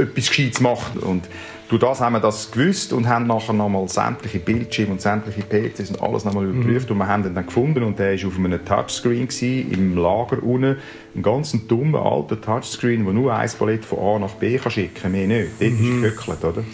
etwas 0.00 0.28
Gescheites 0.28 0.60
macht. 0.60 0.96
Und 0.96 1.28
durch 1.68 1.80
das 1.80 2.00
haben 2.00 2.14
wir 2.14 2.20
das 2.20 2.50
gewusst 2.50 2.92
und 2.94 3.06
haben 3.08 3.26
nachher 3.26 3.52
nochmal 3.52 3.88
sämtliche 3.88 4.38
Bildschirme 4.38 4.92
und 4.92 5.02
sämtliche 5.02 5.42
PCs 5.42 5.90
und 5.90 6.02
alles 6.02 6.24
nochmal 6.24 6.46
mhm. 6.46 6.62
überprüft. 6.62 6.88
Mhm. 6.88 6.92
Und 6.92 6.98
wir 6.98 7.06
haben 7.08 7.24
ihn 7.26 7.34
dann 7.34 7.46
gefunden 7.46 7.82
und 7.84 7.98
der 7.98 8.18
war 8.18 8.28
auf 8.28 8.36
einem 8.36 8.64
Touchscreen 8.64 9.28
gewesen, 9.28 9.72
im 9.72 9.96
Lager 9.96 10.42
unten. 10.42 10.78
Ein 11.14 11.22
ganz 11.22 11.54
dummer 11.66 12.06
alter 12.06 12.40
Touchscreen, 12.40 13.04
der 13.04 13.12
nur 13.12 13.34
ein 13.34 13.50
Ballett 13.58 13.84
von 13.84 13.98
A 13.98 14.18
nach 14.18 14.34
B 14.34 14.56
kann 14.56 14.72
schicken 14.72 15.02
kann, 15.02 15.12
mehr 15.12 15.26
nicht. 15.26 15.50
Dort 15.60 15.72
mhm. 15.72 16.04
ist 16.04 16.16
geköckelt, 16.16 16.44
oder? 16.44 16.64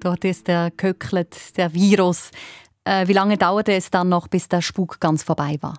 Dort 0.00 0.24
ist 0.24 0.48
der 0.48 0.70
geköckelt, 0.70 1.56
der 1.56 1.72
Virus. 1.72 2.30
Äh, 2.84 3.08
wie 3.08 3.12
lange 3.12 3.38
dauerte 3.38 3.72
es 3.72 3.90
dann 3.90 4.08
noch, 4.08 4.28
bis 4.28 4.48
der 4.48 4.60
Spuk 4.60 5.00
ganz 5.00 5.22
vorbei 5.22 5.56
war? 5.60 5.78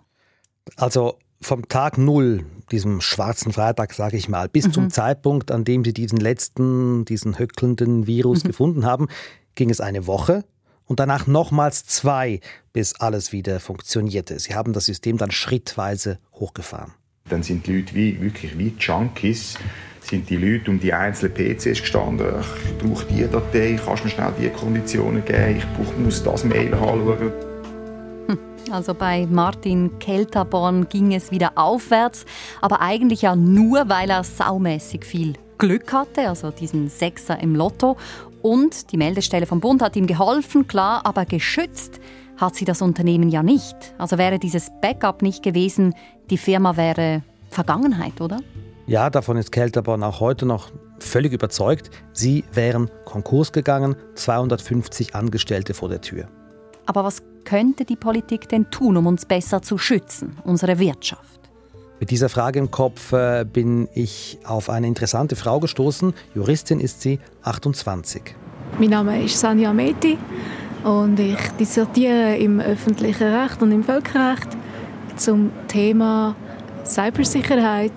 Also 0.77 1.19
vom 1.41 1.67
Tag 1.67 1.97
Null, 1.97 2.45
diesem 2.73 3.01
schwarzen 3.01 3.53
Freitag, 3.53 3.93
sage 3.93 4.17
ich 4.17 4.27
mal, 4.27 4.49
bis 4.49 4.67
mhm. 4.67 4.73
zum 4.73 4.89
Zeitpunkt, 4.89 5.51
an 5.51 5.63
dem 5.63 5.85
sie 5.85 5.93
diesen 5.93 6.17
letzten, 6.19 7.05
diesen 7.05 7.37
höckelnden 7.37 8.07
Virus 8.07 8.43
mhm. 8.43 8.47
gefunden 8.47 8.85
haben, 8.85 9.07
ging 9.55 9.69
es 9.69 9.79
eine 9.79 10.07
Woche 10.07 10.43
und 10.85 10.99
danach 10.99 11.27
nochmals 11.27 11.85
zwei, 11.85 12.39
bis 12.73 12.95
alles 12.99 13.31
wieder 13.31 13.59
funktionierte. 13.59 14.37
Sie 14.39 14.55
haben 14.55 14.73
das 14.73 14.85
System 14.85 15.17
dann 15.17 15.31
schrittweise 15.31 16.17
hochgefahren. 16.33 16.93
Dann 17.29 17.43
sind 17.43 17.67
die 17.67 17.77
Leute 17.77 17.95
wie, 17.95 18.19
wirklich 18.19 18.57
wie 18.57 18.73
Junkies, 18.77 19.55
sind 20.01 20.29
die 20.29 20.35
Leute 20.35 20.71
um 20.71 20.79
die 20.79 20.91
einzelnen 20.93 21.33
PCs 21.35 21.81
gestanden. 21.81 22.27
Ich 22.65 22.77
brauche 22.79 23.05
diese 23.05 23.27
Datei, 23.27 23.79
kannst 23.83 24.03
du 24.03 24.07
mir 24.07 24.13
schnell 24.13 24.33
diese 24.37 24.49
Konditionen 24.49 25.23
geben, 25.23 25.57
ich 25.57 25.65
brauche, 25.77 25.93
muss 25.99 26.23
das 26.23 26.43
Mail 26.43 26.73
anschauen. 26.73 27.52
Also 28.71 28.93
bei 28.93 29.27
Martin 29.29 29.99
Kelterborn 29.99 30.87
ging 30.89 31.13
es 31.13 31.31
wieder 31.31 31.51
aufwärts, 31.55 32.25
aber 32.61 32.81
eigentlich 32.81 33.23
ja 33.23 33.35
nur, 33.35 33.89
weil 33.89 34.09
er 34.09 34.23
saumäßig 34.23 35.05
viel 35.05 35.33
Glück 35.57 35.93
hatte, 35.93 36.29
also 36.29 36.51
diesen 36.51 36.89
Sechser 36.89 37.39
im 37.39 37.55
Lotto. 37.55 37.97
Und 38.41 38.91
die 38.91 38.97
Meldestelle 38.97 39.45
vom 39.45 39.59
Bund 39.59 39.81
hat 39.81 39.95
ihm 39.95 40.07
geholfen, 40.07 40.67
klar, 40.67 41.05
aber 41.05 41.25
geschützt 41.25 41.99
hat 42.37 42.55
sie 42.55 42.65
das 42.65 42.81
Unternehmen 42.81 43.29
ja 43.29 43.43
nicht. 43.43 43.75
Also 43.97 44.17
wäre 44.17 44.39
dieses 44.39 44.71
Backup 44.81 45.21
nicht 45.21 45.43
gewesen, 45.43 45.93
die 46.29 46.37
Firma 46.37 46.75
wäre 46.75 47.21
Vergangenheit, 47.49 48.19
oder? 48.19 48.39
Ja, 48.87 49.09
davon 49.09 49.37
ist 49.37 49.51
Kelterborn 49.51 50.03
auch 50.03 50.19
heute 50.19 50.45
noch 50.45 50.71
völlig 50.99 51.31
überzeugt. 51.31 51.89
Sie 52.11 52.43
wären 52.51 52.89
Konkurs 53.05 53.51
gegangen, 53.51 53.95
250 54.15 55.15
Angestellte 55.15 55.73
vor 55.73 55.89
der 55.89 56.01
Tür. 56.01 56.27
Aber 56.85 57.03
was 57.03 57.23
könnte 57.43 57.85
die 57.85 57.95
Politik 57.95 58.49
denn 58.49 58.69
tun, 58.69 58.97
um 58.97 59.07
uns 59.07 59.25
besser 59.25 59.61
zu 59.61 59.77
schützen, 59.77 60.37
unsere 60.43 60.79
Wirtschaft? 60.79 61.39
Mit 61.99 62.11
dieser 62.11 62.29
Frage 62.29 62.59
im 62.59 62.69
Kopf 62.69 63.13
äh, 63.13 63.45
bin 63.45 63.87
ich 63.93 64.39
auf 64.43 64.69
eine 64.69 64.87
interessante 64.87 65.35
Frau 65.35 65.59
gestoßen. 65.59 66.13
Juristin 66.35 66.79
ist 66.79 67.01
sie, 67.01 67.19
28. 67.43 68.35
Mein 68.79 68.89
Name 68.89 69.23
ist 69.23 69.39
Sanja 69.39 69.71
Meti 69.71 70.17
und 70.83 71.19
ich 71.19 71.39
dissertiere 71.59 72.35
im 72.37 72.59
öffentlichen 72.59 73.33
Recht 73.33 73.61
und 73.61 73.71
im 73.71 73.83
Völkerrecht 73.83 74.49
zum 75.15 75.51
Thema 75.67 76.35
Cybersicherheit 76.83 77.93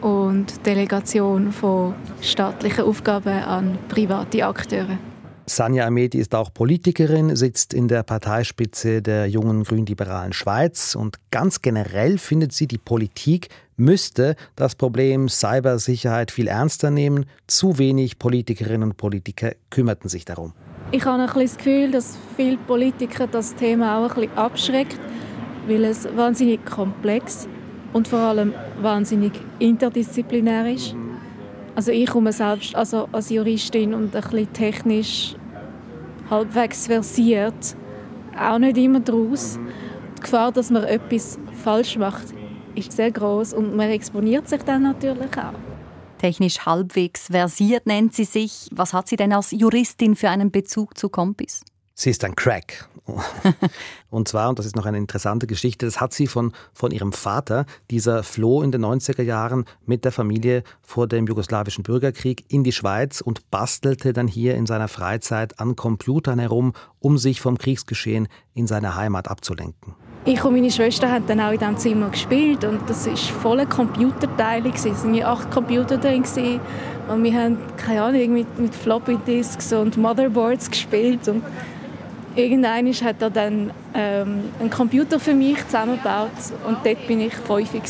und 0.00 0.66
Delegation 0.66 1.52
von 1.52 1.94
staatlichen 2.20 2.84
Aufgaben 2.84 3.42
an 3.42 3.78
private 3.88 4.44
Akteure. 4.44 4.98
Sanja 5.46 5.86
Ameti 5.86 6.18
ist 6.18 6.34
auch 6.34 6.52
Politikerin, 6.54 7.36
sitzt 7.36 7.74
in 7.74 7.86
der 7.86 8.02
Parteispitze 8.02 9.02
der 9.02 9.26
jungen 9.26 9.64
grünliberalen 9.64 10.32
Schweiz 10.32 10.94
und 10.94 11.18
ganz 11.30 11.60
generell 11.60 12.16
findet 12.16 12.52
sie, 12.52 12.66
die 12.66 12.78
Politik 12.78 13.48
müsste 13.76 14.36
das 14.56 14.74
Problem 14.74 15.28
Cybersicherheit 15.28 16.30
viel 16.30 16.48
ernster 16.48 16.90
nehmen. 16.90 17.26
Zu 17.46 17.78
wenig 17.78 18.18
Politikerinnen 18.18 18.90
und 18.90 18.96
Politiker 18.96 19.52
kümmerten 19.68 20.08
sich 20.08 20.24
darum. 20.24 20.54
Ich 20.92 21.04
habe 21.04 21.22
ein 21.22 21.26
bisschen 21.26 21.42
das 21.42 21.56
Gefühl, 21.58 21.90
dass 21.90 22.18
viele 22.36 22.56
Politiker 22.56 23.26
das 23.26 23.54
Thema 23.54 23.98
auch 23.98 24.16
ein 24.16 24.22
bisschen 24.22 24.38
abschreckt, 24.38 24.98
weil 25.66 25.84
es 25.84 26.08
wahnsinnig 26.16 26.64
komplex 26.64 27.48
und 27.92 28.08
vor 28.08 28.20
allem 28.20 28.54
wahnsinnig 28.80 29.32
interdisziplinär 29.58 30.72
ist. 30.72 30.96
Also 31.74 31.90
ich 31.90 32.08
komme 32.08 32.32
selbst 32.32 32.74
also 32.74 33.08
als 33.12 33.30
Juristin 33.30 33.94
und 33.94 34.14
ein 34.14 34.22
bisschen 34.22 34.52
technisch 34.52 35.34
halbwegs 36.30 36.86
versiert 36.86 37.76
auch 38.38 38.58
nicht 38.58 38.76
immer 38.76 39.00
daraus. 39.00 39.58
Die 40.18 40.22
Gefahr, 40.22 40.52
dass 40.52 40.70
man 40.70 40.84
etwas 40.84 41.38
falsch 41.62 41.96
macht, 41.96 42.26
ist 42.74 42.92
sehr 42.92 43.10
groß 43.10 43.52
und 43.54 43.76
man 43.76 43.90
exponiert 43.90 44.48
sich 44.48 44.62
dann 44.62 44.82
natürlich 44.82 45.36
auch. 45.36 45.54
Technisch 46.18 46.60
halbwegs 46.60 47.26
versiert 47.26 47.86
nennt 47.86 48.14
sie 48.14 48.24
sich. 48.24 48.68
Was 48.72 48.92
hat 48.92 49.08
sie 49.08 49.16
denn 49.16 49.32
als 49.32 49.50
Juristin 49.50 50.16
für 50.16 50.30
einen 50.30 50.50
Bezug 50.50 50.96
zu 50.96 51.08
Kompis? 51.08 51.62
Sie 51.96 52.10
ist 52.10 52.24
ein 52.24 52.34
Crack. 52.34 52.88
und 54.10 54.26
zwar, 54.26 54.48
und 54.48 54.58
das 54.58 54.66
ist 54.66 54.74
noch 54.74 54.86
eine 54.86 54.98
interessante 54.98 55.46
Geschichte, 55.46 55.86
das 55.86 56.00
hat 56.00 56.12
sie 56.12 56.26
von, 56.26 56.52
von 56.72 56.90
ihrem 56.90 57.12
Vater, 57.12 57.66
dieser 57.88 58.24
floh 58.24 58.62
in 58.62 58.72
den 58.72 58.84
90er 58.84 59.22
Jahren 59.22 59.64
mit 59.86 60.04
der 60.04 60.10
Familie 60.10 60.64
vor 60.82 61.06
dem 61.06 61.26
jugoslawischen 61.26 61.84
Bürgerkrieg 61.84 62.44
in 62.48 62.64
die 62.64 62.72
Schweiz 62.72 63.20
und 63.20 63.48
bastelte 63.50 64.12
dann 64.12 64.26
hier 64.26 64.56
in 64.56 64.66
seiner 64.66 64.88
Freizeit 64.88 65.60
an 65.60 65.76
Computern 65.76 66.40
herum, 66.40 66.72
um 66.98 67.16
sich 67.16 67.40
vom 67.40 67.58
Kriegsgeschehen 67.58 68.26
in 68.54 68.66
seiner 68.66 68.96
Heimat 68.96 69.28
abzulenken. 69.28 69.94
Ich 70.24 70.42
und 70.42 70.54
meine 70.54 70.70
Schwester 70.70 71.12
haben 71.12 71.26
dann 71.26 71.38
auch 71.38 71.52
in 71.52 71.58
diesem 71.58 71.76
Zimmer 71.76 72.08
gespielt 72.08 72.64
und 72.64 72.88
das 72.88 73.06
war 73.06 73.16
voller 73.16 73.66
Computerteile. 73.66 74.72
Es 74.74 74.84
waren 74.86 75.22
acht 75.22 75.50
Computer 75.50 75.98
drin 75.98 76.24
und 77.08 77.22
wir 77.22 77.34
haben, 77.34 77.58
keine 77.76 78.02
Ahnung, 78.02 78.32
mit, 78.32 78.58
mit 78.58 78.74
Floppy 78.74 79.18
Disks 79.26 79.72
und 79.72 79.98
Motherboards 79.98 80.70
gespielt 80.70 81.28
und 81.28 81.42
Irgendwann 82.36 82.92
hat 82.92 83.22
er 83.22 83.30
dann 83.30 83.70
ähm, 83.94 84.50
einen 84.58 84.70
Computer 84.70 85.20
für 85.20 85.34
mich 85.34 85.64
zusammengebaut 85.66 86.30
und 86.66 86.78
dort 86.84 87.06
bin 87.06 87.20
ich 87.20 87.32
häufig. 87.48 87.82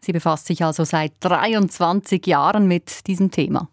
Sie 0.00 0.12
befasst 0.12 0.46
sich 0.46 0.62
also 0.62 0.84
seit 0.84 1.12
23 1.20 2.26
Jahren 2.26 2.68
mit 2.68 3.06
diesem 3.06 3.30
Thema. 3.30 3.68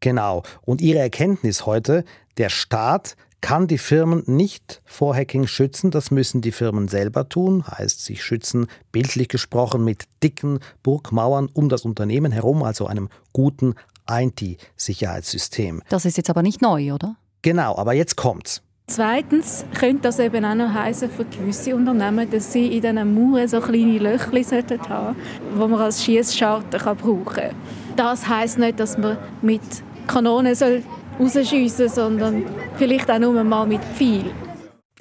Genau. 0.00 0.42
Und 0.62 0.80
Ihre 0.80 0.98
Erkenntnis 0.98 1.64
heute, 1.64 2.04
der 2.36 2.50
Staat 2.50 3.16
kann 3.40 3.68
die 3.68 3.78
Firmen 3.78 4.22
nicht 4.26 4.82
vor 4.84 5.14
Hacking 5.14 5.46
schützen. 5.46 5.90
Das 5.90 6.10
müssen 6.10 6.42
die 6.42 6.52
Firmen 6.52 6.88
selber 6.88 7.28
tun. 7.28 7.64
Heißt, 7.66 8.04
sie 8.04 8.16
schützen 8.16 8.66
bildlich 8.92 9.28
gesprochen 9.28 9.84
mit 9.84 10.04
dicken 10.22 10.58
Burgmauern 10.82 11.48
um 11.52 11.68
das 11.68 11.84
Unternehmen 11.84 12.32
herum, 12.32 12.62
also 12.62 12.86
einem 12.86 13.08
guten 13.32 13.76
IT-Sicherheitssystem. 14.10 15.82
Das 15.88 16.04
ist 16.04 16.16
jetzt 16.16 16.30
aber 16.30 16.42
nicht 16.42 16.60
neu, 16.60 16.92
oder? 16.92 17.16
Genau, 17.42 17.76
aber 17.76 17.92
jetzt 17.92 18.16
kommt's. 18.16 18.62
Zweitens 18.88 19.66
könnte 19.78 20.04
das 20.04 20.18
eben 20.18 20.44
auch 20.46 20.54
noch 20.54 20.72
heißen 20.72 21.10
für 21.10 21.26
gewisse 21.26 21.76
Unternehmen, 21.76 22.28
dass 22.30 22.52
sie 22.52 22.66
in 22.66 22.80
diesen 22.80 23.14
Mauern 23.14 23.46
so 23.46 23.60
kleine 23.60 23.98
Löchchen 23.98 24.42
sollten 24.42 24.80
die 24.80 25.58
man 25.58 25.74
als 25.74 26.02
Schiessscharten 26.02 26.80
brauchen 26.80 27.24
kann. 27.26 27.54
Das 27.96 28.26
heißt 28.26 28.58
nicht, 28.58 28.80
dass 28.80 28.96
man 28.96 29.18
mit 29.42 29.60
Kanonen 30.06 30.54
soll 30.54 30.82
rausschiessen, 31.20 31.90
sondern 31.90 32.44
vielleicht 32.76 33.10
auch 33.10 33.18
nur 33.18 33.44
mal 33.44 33.66
mit 33.66 33.84
Pfeil. 33.84 34.24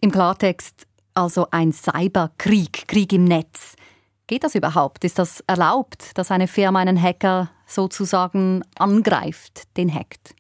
Im 0.02 0.12
Klartext 0.12 0.86
also 1.14 1.48
ein 1.50 1.72
Cyberkrieg, 1.72 2.88
Krieg 2.88 3.12
im 3.14 3.24
Netz. 3.24 3.76
Geht 4.28 4.44
das 4.44 4.54
überhaupt? 4.54 5.04
Ist 5.04 5.18
das 5.18 5.44
erlaubt, 5.48 6.18
dass 6.18 6.30
eine 6.30 6.48
Firma 6.48 6.80
einen 6.80 7.02
Hacker 7.02 7.50
sozusagen 7.66 8.64
angreift, 8.78 9.64
den 9.78 9.92
hackt? 9.92 10.36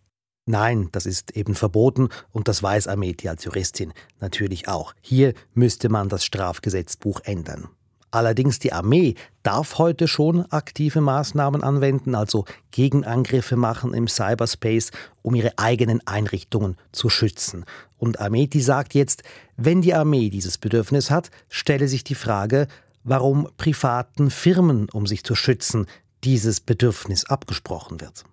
Nein, 0.50 0.88
das 0.94 1.06
ist 1.06 1.36
eben 1.36 1.56
verboten 1.56 2.08
und 2.32 2.48
das 2.48 2.64
weiß 2.64 2.88
Ameti 2.88 3.28
als 3.28 3.44
Juristin 3.44 3.94
natürlich 4.22 4.70
auch. 4.70 4.94
Hier 5.02 5.34
müsste 5.54 5.90
man 5.90 6.08
das 6.08 6.24
Strafgesetzbuch 6.24 7.20
ändern. 7.26 7.68
Allerdings 8.12 8.58
die 8.58 8.72
Armee 8.72 9.16
darf 9.44 9.78
heute 9.78 10.08
schon 10.08 10.50
aktive 10.50 11.02
Maßnahmen 11.02 11.64
anwenden, 11.64 12.16
also 12.16 12.46
Gegenangriffe 12.72 13.58
machen 13.58 13.94
im 13.94 14.08
Cyberspace, 14.08 14.92
um 15.22 15.36
ihre 15.36 15.52
eigenen 15.58 16.00
Einrichtungen 16.08 16.78
zu 16.94 17.10
schützen. 17.10 17.66
Und 17.98 18.22
Ameti 18.22 18.62
sagt 18.62 18.94
jetzt, 18.94 19.24
wenn 19.58 19.82
die 19.82 19.94
Armee 19.94 20.30
dieses 20.30 20.58
Bedürfnis 20.58 21.12
hat, 21.12 21.30
stelle 21.50 21.90
sich 21.90 22.06
die 22.06 22.16
Frage, 22.16 22.70
warum 23.04 23.50
privaten 23.58 24.32
Firmen, 24.32 24.88
um 24.94 25.08
sich 25.08 25.26
zu 25.26 25.36
schützen, 25.36 25.88
dieses 26.24 26.62
Bedürfnis 26.62 27.26
abgesprochen 27.26 28.00
wird. 28.00 28.24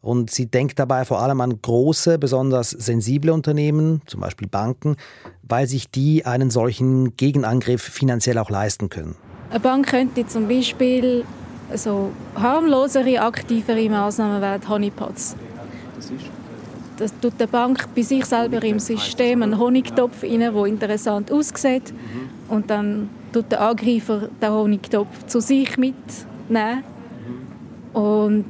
Und 0.00 0.30
sie 0.30 0.46
denkt 0.46 0.78
dabei 0.78 1.04
vor 1.04 1.20
allem 1.20 1.40
an 1.40 1.60
große, 1.60 2.18
besonders 2.18 2.70
sensible 2.70 3.32
Unternehmen, 3.32 4.02
zum 4.06 4.20
Beispiel 4.20 4.48
Banken, 4.48 4.96
weil 5.42 5.66
sich 5.66 5.90
die 5.90 6.24
einen 6.24 6.50
solchen 6.50 7.16
Gegenangriff 7.16 7.82
finanziell 7.82 8.38
auch 8.38 8.50
leisten 8.50 8.88
können. 8.88 9.16
Eine 9.50 9.60
Bank 9.60 9.88
könnte 9.88 10.26
zum 10.26 10.48
Beispiel 10.48 11.24
so 11.74 12.10
harmlosere, 12.34 13.20
aktivere 13.20 13.88
Maßnahmen 13.88 14.40
werden 14.40 14.68
Honeypots. 14.68 15.36
Das 15.96 16.10
ist? 16.10 16.30
Das 16.98 17.12
tut 17.20 17.34
die 17.38 17.46
Bank 17.46 17.88
bei 17.94 18.02
sich 18.02 18.24
selber 18.24 18.62
im 18.62 18.78
System 18.78 19.42
einen 19.42 19.58
Honigtopf 19.58 20.22
rein, 20.22 20.40
der 20.40 20.54
interessant 20.64 21.30
aussieht. 21.30 21.92
Mhm. 21.92 22.54
Und 22.54 22.70
dann 22.70 23.10
tut 23.32 23.52
der 23.52 23.60
Angreifer 23.60 24.28
den 24.40 24.50
Honigtopf 24.50 25.26
zu 25.26 25.40
sich 25.40 25.76
mitnehmen. 25.76 26.82
Mhm. 27.92 28.00
Und 28.00 28.44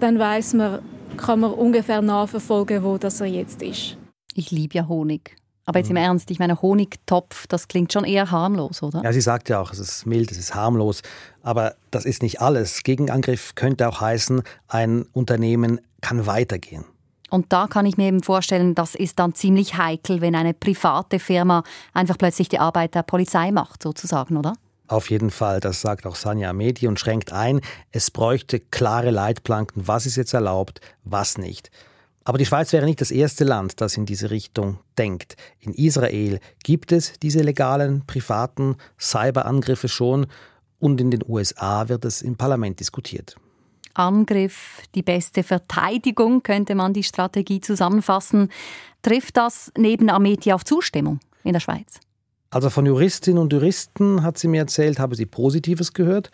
dann 0.00 0.18
weiß 0.18 0.54
man, 0.54 0.80
kann 1.16 1.40
man 1.40 1.52
ungefähr 1.52 2.02
nachverfolgen, 2.02 2.82
wo 2.82 2.98
das 2.98 3.20
er 3.20 3.26
jetzt 3.26 3.62
ist. 3.62 3.96
Ich 4.34 4.50
liebe 4.50 4.74
ja 4.74 4.88
Honig. 4.88 5.36
Aber 5.66 5.78
jetzt 5.78 5.88
im 5.88 5.94
mhm. 5.94 6.02
Ernst, 6.02 6.30
ich 6.30 6.38
meine, 6.38 6.60
Honigtopf, 6.60 7.46
das 7.46 7.68
klingt 7.68 7.92
schon 7.92 8.04
eher 8.04 8.30
harmlos, 8.30 8.82
oder? 8.82 9.02
Ja, 9.02 9.12
sie 9.12 9.22
sagt 9.22 9.48
ja 9.48 9.60
auch, 9.60 9.72
es 9.72 9.78
ist 9.78 10.06
mild, 10.06 10.30
es 10.30 10.38
ist 10.38 10.54
harmlos. 10.54 11.00
Aber 11.42 11.74
das 11.90 12.04
ist 12.04 12.22
nicht 12.22 12.40
alles. 12.42 12.82
Gegenangriff 12.82 13.54
könnte 13.54 13.88
auch 13.88 14.00
heißen, 14.00 14.42
ein 14.68 15.06
Unternehmen 15.12 15.80
kann 16.02 16.26
weitergehen. 16.26 16.84
Und 17.30 17.52
da 17.52 17.66
kann 17.66 17.86
ich 17.86 17.96
mir 17.96 18.08
eben 18.08 18.22
vorstellen, 18.22 18.74
das 18.74 18.94
ist 18.94 19.18
dann 19.18 19.34
ziemlich 19.34 19.76
heikel, 19.76 20.20
wenn 20.20 20.34
eine 20.34 20.52
private 20.52 21.18
Firma 21.18 21.64
einfach 21.94 22.18
plötzlich 22.18 22.48
die 22.48 22.58
Arbeit 22.58 22.94
der 22.94 23.02
Polizei 23.02 23.50
macht, 23.50 23.82
sozusagen, 23.82 24.36
oder? 24.36 24.52
Auf 24.86 25.08
jeden 25.08 25.30
Fall, 25.30 25.60
das 25.60 25.80
sagt 25.80 26.06
auch 26.06 26.16
Sanja 26.16 26.52
Medi 26.52 26.86
und 26.86 27.00
schränkt 27.00 27.32
ein, 27.32 27.60
es 27.90 28.10
bräuchte 28.10 28.60
klare 28.60 29.10
Leitplanken, 29.10 29.88
was 29.88 30.04
ist 30.04 30.16
jetzt 30.16 30.34
erlaubt, 30.34 30.80
was 31.04 31.38
nicht. 31.38 31.70
Aber 32.24 32.38
die 32.38 32.46
Schweiz 32.46 32.72
wäre 32.72 32.86
nicht 32.86 33.00
das 33.00 33.10
erste 33.10 33.44
Land, 33.44 33.80
das 33.80 33.96
in 33.96 34.06
diese 34.06 34.30
Richtung 34.30 34.78
denkt. 34.96 35.36
In 35.60 35.74
Israel 35.74 36.40
gibt 36.62 36.92
es 36.92 37.12
diese 37.20 37.40
legalen 37.40 38.06
privaten 38.06 38.76
Cyberangriffe 38.98 39.88
schon 39.88 40.26
und 40.78 41.00
in 41.00 41.10
den 41.10 41.22
USA 41.26 41.88
wird 41.88 42.04
es 42.04 42.22
im 42.22 42.36
Parlament 42.36 42.80
diskutiert. 42.80 43.36
Angriff, 43.94 44.82
die 44.94 45.02
beste 45.02 45.42
Verteidigung, 45.42 46.42
könnte 46.42 46.74
man 46.74 46.92
die 46.92 47.04
Strategie 47.04 47.60
zusammenfassen. 47.60 48.50
Trifft 49.02 49.36
das 49.36 49.70
neben 49.78 50.10
Ameti 50.10 50.52
auf 50.52 50.64
Zustimmung 50.64 51.20
in 51.44 51.52
der 51.52 51.60
Schweiz? 51.60 52.00
Also 52.54 52.70
von 52.70 52.86
Juristinnen 52.86 53.42
und 53.42 53.52
Juristen 53.52 54.22
hat 54.22 54.38
sie 54.38 54.46
mir 54.46 54.60
erzählt, 54.60 55.00
habe 55.00 55.16
sie 55.16 55.26
Positives 55.26 55.92
gehört. 55.92 56.30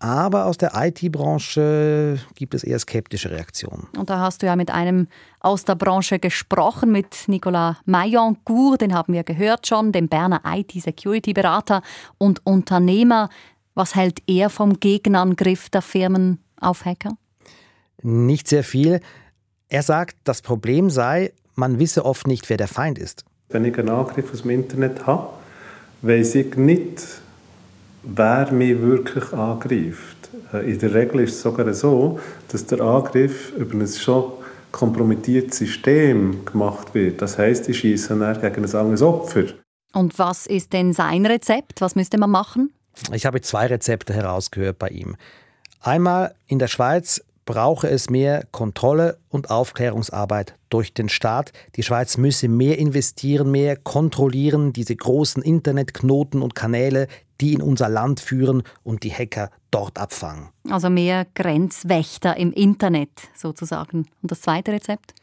Aber 0.00 0.46
aus 0.46 0.58
der 0.58 0.72
IT-Branche 0.74 2.18
gibt 2.34 2.54
es 2.54 2.64
eher 2.64 2.80
skeptische 2.80 3.30
Reaktionen. 3.30 3.86
Und 3.96 4.10
da 4.10 4.18
hast 4.18 4.42
du 4.42 4.46
ja 4.46 4.56
mit 4.56 4.72
einem 4.72 5.06
aus 5.38 5.64
der 5.64 5.76
Branche 5.76 6.18
gesprochen, 6.18 6.90
mit 6.90 7.28
Nicolas 7.28 7.76
Maillancourt, 7.84 8.80
den 8.80 8.94
haben 8.94 9.12
wir 9.12 9.22
gehört 9.22 9.68
schon, 9.68 9.92
dem 9.92 10.08
Berner 10.08 10.40
IT-Security-Berater 10.44 11.82
und 12.18 12.44
Unternehmer. 12.44 13.28
Was 13.74 13.94
hält 13.94 14.24
er 14.26 14.50
vom 14.50 14.80
Gegenangriff 14.80 15.70
der 15.70 15.82
Firmen 15.82 16.42
auf 16.60 16.84
Hacker? 16.84 17.12
Nicht 18.02 18.48
sehr 18.48 18.64
viel. 18.64 18.98
Er 19.68 19.84
sagt, 19.84 20.16
das 20.24 20.42
Problem 20.42 20.90
sei, 20.90 21.32
man 21.54 21.78
wisse 21.78 22.04
oft 22.04 22.26
nicht, 22.26 22.50
wer 22.50 22.56
der 22.56 22.66
Feind 22.66 22.98
ist. 22.98 23.24
Wenn 23.50 23.64
ich 23.64 23.78
einen 23.78 23.90
Angriff 23.90 24.32
aus 24.32 24.42
dem 24.42 24.50
Internet 24.50 25.06
habe, 25.06 25.38
weiss 26.02 26.34
ich 26.34 26.56
nicht, 26.56 27.02
wer 28.02 28.50
mich 28.52 28.80
wirklich 28.80 29.32
angreift. 29.32 30.30
Äh, 30.52 30.72
in 30.72 30.78
der 30.78 30.94
Regel 30.94 31.20
ist 31.20 31.34
es 31.34 31.42
sogar 31.42 31.72
so, 31.74 32.18
dass 32.48 32.66
der 32.66 32.80
Angriff 32.80 33.52
über 33.56 33.74
ein 33.74 33.86
schon 33.86 34.32
kompromittiertes 34.72 35.58
System 35.58 36.44
gemacht 36.44 36.94
wird. 36.94 37.20
Das 37.20 37.38
heißt, 37.38 37.68
ich 37.68 37.78
schieße 37.80 38.16
dann 38.16 38.40
gegen 38.40 38.64
ein 38.64 38.74
anderes 38.74 39.02
Opfer. 39.02 39.44
Und 39.92 40.18
was 40.18 40.46
ist 40.46 40.72
denn 40.72 40.92
sein 40.92 41.26
Rezept? 41.26 41.80
Was 41.80 41.96
müsste 41.96 42.18
man 42.18 42.30
machen? 42.30 42.72
Ich 43.12 43.26
habe 43.26 43.40
zwei 43.40 43.66
Rezepte 43.66 44.14
herausgehört 44.14 44.78
bei 44.78 44.88
ihm. 44.88 45.16
Einmal 45.80 46.34
in 46.46 46.58
der 46.58 46.68
Schweiz 46.68 47.22
brauche 47.50 47.90
es 47.90 48.10
mehr 48.10 48.44
Kontrolle 48.52 49.18
und 49.28 49.50
Aufklärungsarbeit 49.50 50.54
durch 50.68 50.94
den 50.94 51.08
Staat. 51.08 51.52
Die 51.74 51.82
Schweiz 51.82 52.16
müsse 52.16 52.46
mehr 52.46 52.78
investieren, 52.78 53.50
mehr 53.50 53.74
kontrollieren, 53.74 54.72
diese 54.72 54.94
großen 54.94 55.42
Internetknoten 55.42 56.42
und 56.42 56.54
Kanäle, 56.54 57.08
die 57.40 57.54
in 57.54 57.60
unser 57.60 57.88
Land 57.88 58.20
führen 58.20 58.62
und 58.84 59.02
die 59.02 59.12
Hacker 59.12 59.50
dort 59.72 59.98
abfangen. 59.98 60.50
Also 60.70 60.90
mehr 60.90 61.26
Grenzwächter 61.34 62.36
im 62.36 62.52
Internet 62.52 63.10
sozusagen. 63.34 64.06
Und 64.22 64.30
das 64.30 64.42
zweite 64.42 64.70
Rezept? 64.70 65.14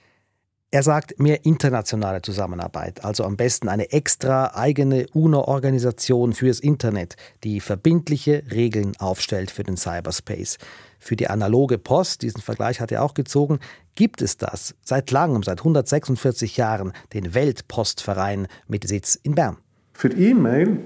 Er 0.69 0.83
sagt 0.83 1.17
mehr 1.17 1.45
internationale 1.45 2.21
Zusammenarbeit, 2.21 3.05
also 3.05 3.23
am 3.23 3.37
besten 3.37 3.69
eine 3.69 3.93
extra 3.93 4.53
eigene 4.53 5.05
UNO-Organisation 5.13 6.33
fürs 6.33 6.59
Internet, 6.59 7.15
die 7.45 7.61
verbindliche 7.61 8.43
Regeln 8.51 8.91
aufstellt 8.99 9.49
für 9.49 9.63
den 9.63 9.77
Cyberspace. 9.77 10.57
Für 10.99 11.15
die 11.15 11.29
analoge 11.29 11.77
Post, 11.77 12.21
diesen 12.21 12.41
Vergleich 12.41 12.81
hat 12.81 12.91
er 12.91 13.03
auch 13.03 13.13
gezogen, 13.13 13.59
gibt 13.95 14.21
es 14.21 14.35
das 14.35 14.75
seit 14.83 15.09
langem, 15.11 15.41
seit 15.41 15.59
146 15.59 16.57
Jahren, 16.57 16.91
den 17.13 17.33
Weltpostverein 17.33 18.47
mit 18.67 18.85
Sitz 18.85 19.15
in 19.15 19.35
Bern. 19.35 19.55
Für 19.93 20.11
E-Mail 20.11 20.79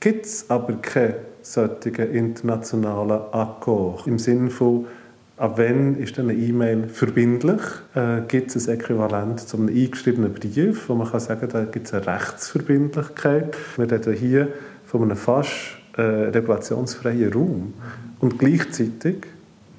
gibt 0.00 0.26
es 0.26 0.50
aber 0.50 0.74
keinen 0.74 1.14
solchen 1.40 1.94
internationalen 2.12 3.32
Akkord 3.32 4.06
im 4.06 4.18
Sinne 4.18 4.50
von 4.50 4.88
Ab 5.36 5.54
wann 5.56 5.96
ist 5.96 6.18
eine 6.18 6.34
E-Mail 6.34 6.88
verbindlich? 6.88 7.60
Äh, 7.94 8.20
gibt 8.28 8.54
es 8.54 8.68
ein 8.68 8.78
Äquivalent 8.78 9.40
zu 9.40 9.56
einem 9.56 9.68
eingeschriebenen 9.68 10.34
Brief, 10.34 10.88
wo 10.88 10.94
man 10.94 11.10
kann 11.10 11.20
sagen 11.20 11.48
da 11.50 11.64
gibt 11.64 11.86
es 11.86 11.94
eine 11.94 12.06
Rechtsverbindlichkeit? 12.06 13.56
Wir 13.76 13.90
reden 13.90 14.12
hier 14.14 14.48
von 14.84 15.02
einem 15.02 15.16
fast 15.16 15.50
äh, 15.96 16.02
regulationsfreien 16.02 17.32
Raum. 17.32 17.74
Und 18.20 18.38
gleichzeitig 18.38 19.26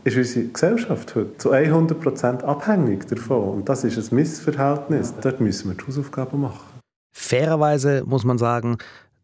ist 0.04 0.18
unsere 0.18 0.48
Gesellschaft 0.48 1.16
heute 1.16 1.38
zu 1.38 1.54
100% 1.54 2.44
abhängig 2.44 3.08
davon. 3.08 3.60
Und 3.60 3.70
das 3.70 3.84
ist 3.84 4.12
ein 4.12 4.16
Missverhältnis. 4.16 5.13
Dort 5.22 5.39
müssen 5.39 5.70
wir 5.70 5.78
die 5.78 5.88
Hausaufgaben 5.88 6.42
machen. 6.42 6.74
Fairerweise 7.16 8.04
muss 8.06 8.26
man 8.26 8.39
sagen, 8.39 8.80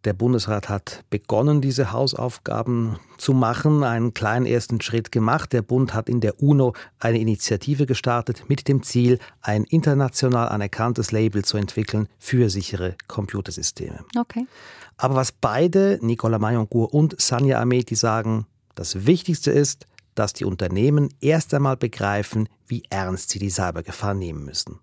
der 0.06 0.14
Bundesrat 0.14 0.70
hat 0.70 1.04
begonnen, 1.10 1.62
diese 1.62 1.92
Hausaufgaben 1.92 2.98
zu 3.18 3.34
machen, 3.34 3.84
einen 3.84 4.14
kleinen 4.14 4.46
ersten 4.46 4.80
Schritt 4.82 5.12
gemacht. 5.12 5.52
Der 5.52 5.62
Bund 5.62 5.94
hat 5.94 6.08
in 6.08 6.22
der 6.22 6.42
UNO 6.42 6.74
eine 7.00 7.20
Initiative 7.20 7.86
gestartet 7.86 8.46
mit 8.48 8.68
dem 8.68 8.82
Ziel, 8.84 9.20
ein 9.42 9.66
international 9.66 10.50
anerkanntes 10.50 11.12
Label 11.12 11.44
zu 11.44 11.58
entwickeln 11.58 12.08
für 12.18 12.50
sichere 12.50 12.96
Computersysteme. 13.08 14.00
Okay. 14.18 14.48
Aber 14.98 15.16
was 15.16 15.32
beide, 15.32 16.00
Nicolas 16.02 16.40
Mayoncourt 16.40 16.94
und 16.94 17.20
Sanja 17.20 17.62
Ameti 17.62 17.96
sagen, 17.96 18.46
das 18.76 19.06
Wichtigste 19.06 19.52
ist, 19.52 19.86
dass 20.16 20.34
die 20.34 20.46
Unternehmen 20.46 21.10
erst 21.20 21.54
einmal 21.54 21.78
begreifen, 21.78 22.48
wie 22.68 22.84
ernst 22.90 23.30
sie 23.30 23.40
die 23.40 23.50
Cybergefahr 23.50 24.14
nehmen 24.14 24.46
müssen. 24.46 24.80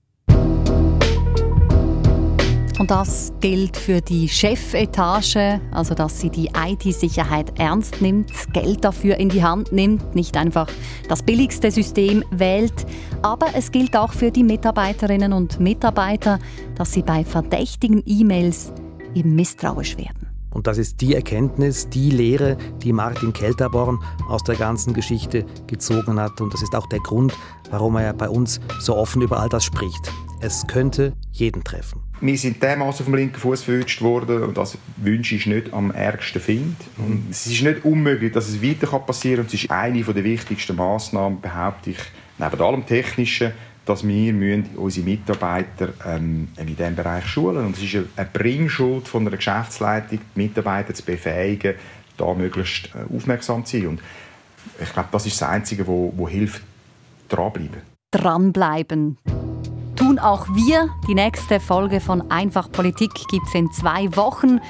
Und 2.79 2.91
das 2.91 3.33
gilt 3.41 3.77
für 3.77 4.03
die 4.03 4.29
Chefetage, 4.29 5.61
also 5.71 5.95
dass 5.95 6.21
sie 6.21 6.29
die 6.29 6.51
IT-Sicherheit 6.55 7.59
ernst 7.59 8.03
nimmt, 8.03 8.31
Geld 8.53 8.85
dafür 8.85 9.17
in 9.17 9.31
die 9.31 9.43
Hand 9.43 9.73
nimmt, 9.73 10.15
nicht 10.15 10.37
einfach 10.37 10.69
das 11.09 11.23
billigste 11.23 11.71
System 11.71 12.23
wählt. 12.31 12.87
Aber 13.23 13.47
es 13.55 13.73
gilt 13.73 13.97
auch 13.97 14.12
für 14.12 14.31
die 14.31 14.45
Mitarbeiterinnen 14.45 15.33
und 15.33 15.59
Mitarbeiter, 15.59 16.39
dass 16.75 16.93
sie 16.93 17.03
bei 17.03 17.25
verdächtigen 17.25 18.03
E-Mails 18.05 18.73
eben 19.15 19.35
misstrauisch 19.35 19.97
werden. 19.97 20.29
Und 20.53 20.67
das 20.67 20.77
ist 20.77 21.01
die 21.01 21.15
Erkenntnis, 21.15 21.89
die 21.89 22.11
Lehre, 22.11 22.57
die 22.83 22.93
Martin 22.93 23.33
Kelterborn 23.33 23.99
aus 24.29 24.43
der 24.45 24.57
ganzen 24.57 24.93
Geschichte 24.93 25.47
gezogen 25.67 26.21
hat. 26.21 26.41
Und 26.43 26.53
das 26.53 26.62
ist 26.62 26.75
auch 26.75 26.87
der 26.89 27.01
Grund, 27.01 27.33
warum 27.71 27.97
er 27.97 28.12
bei 28.12 28.29
uns 28.29 28.61
so 28.81 28.97
offen 28.97 29.23
über 29.23 29.39
all 29.41 29.49
das 29.49 29.65
spricht. 29.65 30.12
Es 30.47 30.65
könnte 30.69 31.13
jeden 31.33 31.65
treffen. 31.65 32.03
Wir 32.21 32.39
sind 32.39 32.63
dermaßen 32.63 33.01
auf 33.01 33.07
dem 33.07 33.17
linken 33.17 33.41
Fuß 33.41 33.65
verwünscht 33.65 34.01
worden 34.01 34.45
und 34.45 34.57
das 34.57 34.79
wünsche 34.97 35.35
ich 35.35 35.47
nicht 35.47 35.75
am 35.75 35.91
ärgsten 35.91 36.41
Find. 36.41 36.77
Und 36.99 37.27
es 37.33 37.49
ist 37.49 37.63
nicht 37.63 37.85
unmöglich, 37.85 38.33
dass 38.33 38.49
es 38.49 38.63
weiter 38.63 38.87
passieren 39.01 39.39
kann. 39.39 39.47
Und 39.47 39.55
es 39.55 39.65
ist 39.65 39.71
eine 39.73 40.05
der 40.05 40.23
wichtigsten 40.23 40.77
Massnahmen, 40.77 41.41
behaupte 41.41 41.91
ich, 41.91 41.99
neben 42.39 42.61
allem 42.61 42.87
Technischen, 42.87 43.51
dass 43.87 44.07
wir 44.07 44.65
unsere 44.77 45.05
Mitarbeiter 45.05 45.93
ähm, 46.07 46.47
in 46.57 46.67
diesem 46.69 46.95
Bereich 46.95 47.27
schulen 47.27 47.67
Und 47.67 47.77
es 47.77 47.83
ist 47.83 47.97
eine 48.15 48.29
Bringschuld 48.33 49.09
von 49.09 49.27
einer 49.27 49.37
Geschäftsleitung, 49.37 50.21
die 50.37 50.41
Mitarbeiter 50.41 50.95
zu 50.95 51.03
befähigen, 51.03 51.75
da 52.17 52.33
möglichst 52.35 52.91
äh, 52.95 53.13
aufmerksam 53.13 53.65
zu 53.65 53.79
sein. 53.79 53.89
Und 53.89 54.01
ich 54.81 54.93
glaube, 54.93 55.09
das 55.11 55.27
ist 55.27 55.43
das 55.43 55.49
Einzige, 55.49 55.89
was 55.89 56.31
hilft, 56.31 56.63
dranbleiben. 57.29 57.83
Dranbleiben 58.13 59.19
tun 59.97 60.19
auch 60.19 60.47
wir. 60.49 60.91
Die 61.09 61.15
nächste 61.15 61.61
Folge 61.61 62.01
von 62.01 62.31
Einfach 62.31 62.71
Politik 62.71 63.11
gibt 63.31 63.49
es 63.49 63.55
in 63.55 63.73
zwei 63.73 64.15
Wochen. 64.17 64.61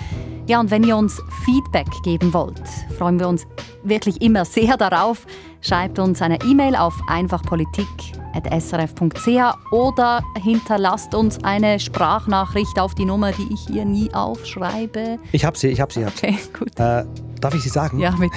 Ja, 0.46 0.60
und 0.60 0.70
wenn 0.70 0.84
ihr 0.84 0.96
uns 0.96 1.20
Feedback 1.44 1.88
geben 2.04 2.32
wollt, 2.32 2.62
freuen 2.96 3.18
wir 3.18 3.26
uns 3.28 3.48
wirklich 3.82 4.22
immer 4.22 4.44
sehr 4.44 4.76
darauf. 4.76 5.26
Schreibt 5.60 5.98
uns 5.98 6.22
eine 6.22 6.40
E-Mail 6.42 6.76
auf 6.76 6.94
einfachpolitik.srf.ch 7.08 9.72
oder 9.72 10.22
hinterlasst 10.40 11.12
uns 11.14 11.42
eine 11.42 11.80
Sprachnachricht 11.80 12.78
auf 12.78 12.94
die 12.94 13.04
Nummer, 13.04 13.32
die 13.32 13.52
ich 13.52 13.66
hier 13.66 13.84
nie 13.84 14.14
aufschreibe. 14.14 15.18
Ich 15.32 15.44
habe 15.44 15.58
sie, 15.58 15.66
ich 15.68 15.80
habe 15.80 15.92
sie. 15.92 16.02
Ich 16.02 16.06
hab 16.06 16.14
okay, 16.14 16.38
gut. 16.56 16.78
Äh, 16.78 17.04
darf 17.40 17.54
ich 17.54 17.62
sie 17.62 17.70
sagen? 17.70 17.98
Ja, 17.98 18.12
bitte. 18.12 18.36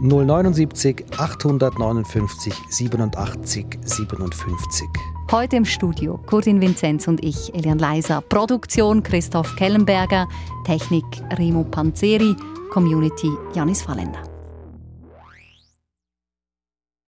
079 0.00 1.06
859 1.16 2.52
87 2.68 3.78
57. 3.82 4.88
Heute 5.32 5.56
im 5.56 5.64
Studio 5.64 6.18
Kurdin 6.26 6.60
Vinzenz 6.60 7.08
und 7.08 7.24
ich, 7.24 7.54
Elian 7.54 7.78
Leiser. 7.78 8.20
Produktion 8.20 9.02
Christoph 9.02 9.56
Kellenberger, 9.56 10.28
Technik 10.66 11.04
Remo 11.38 11.64
Panzeri, 11.64 12.36
Community 12.70 13.30
Janis 13.54 13.80
Fallender. 13.80 14.31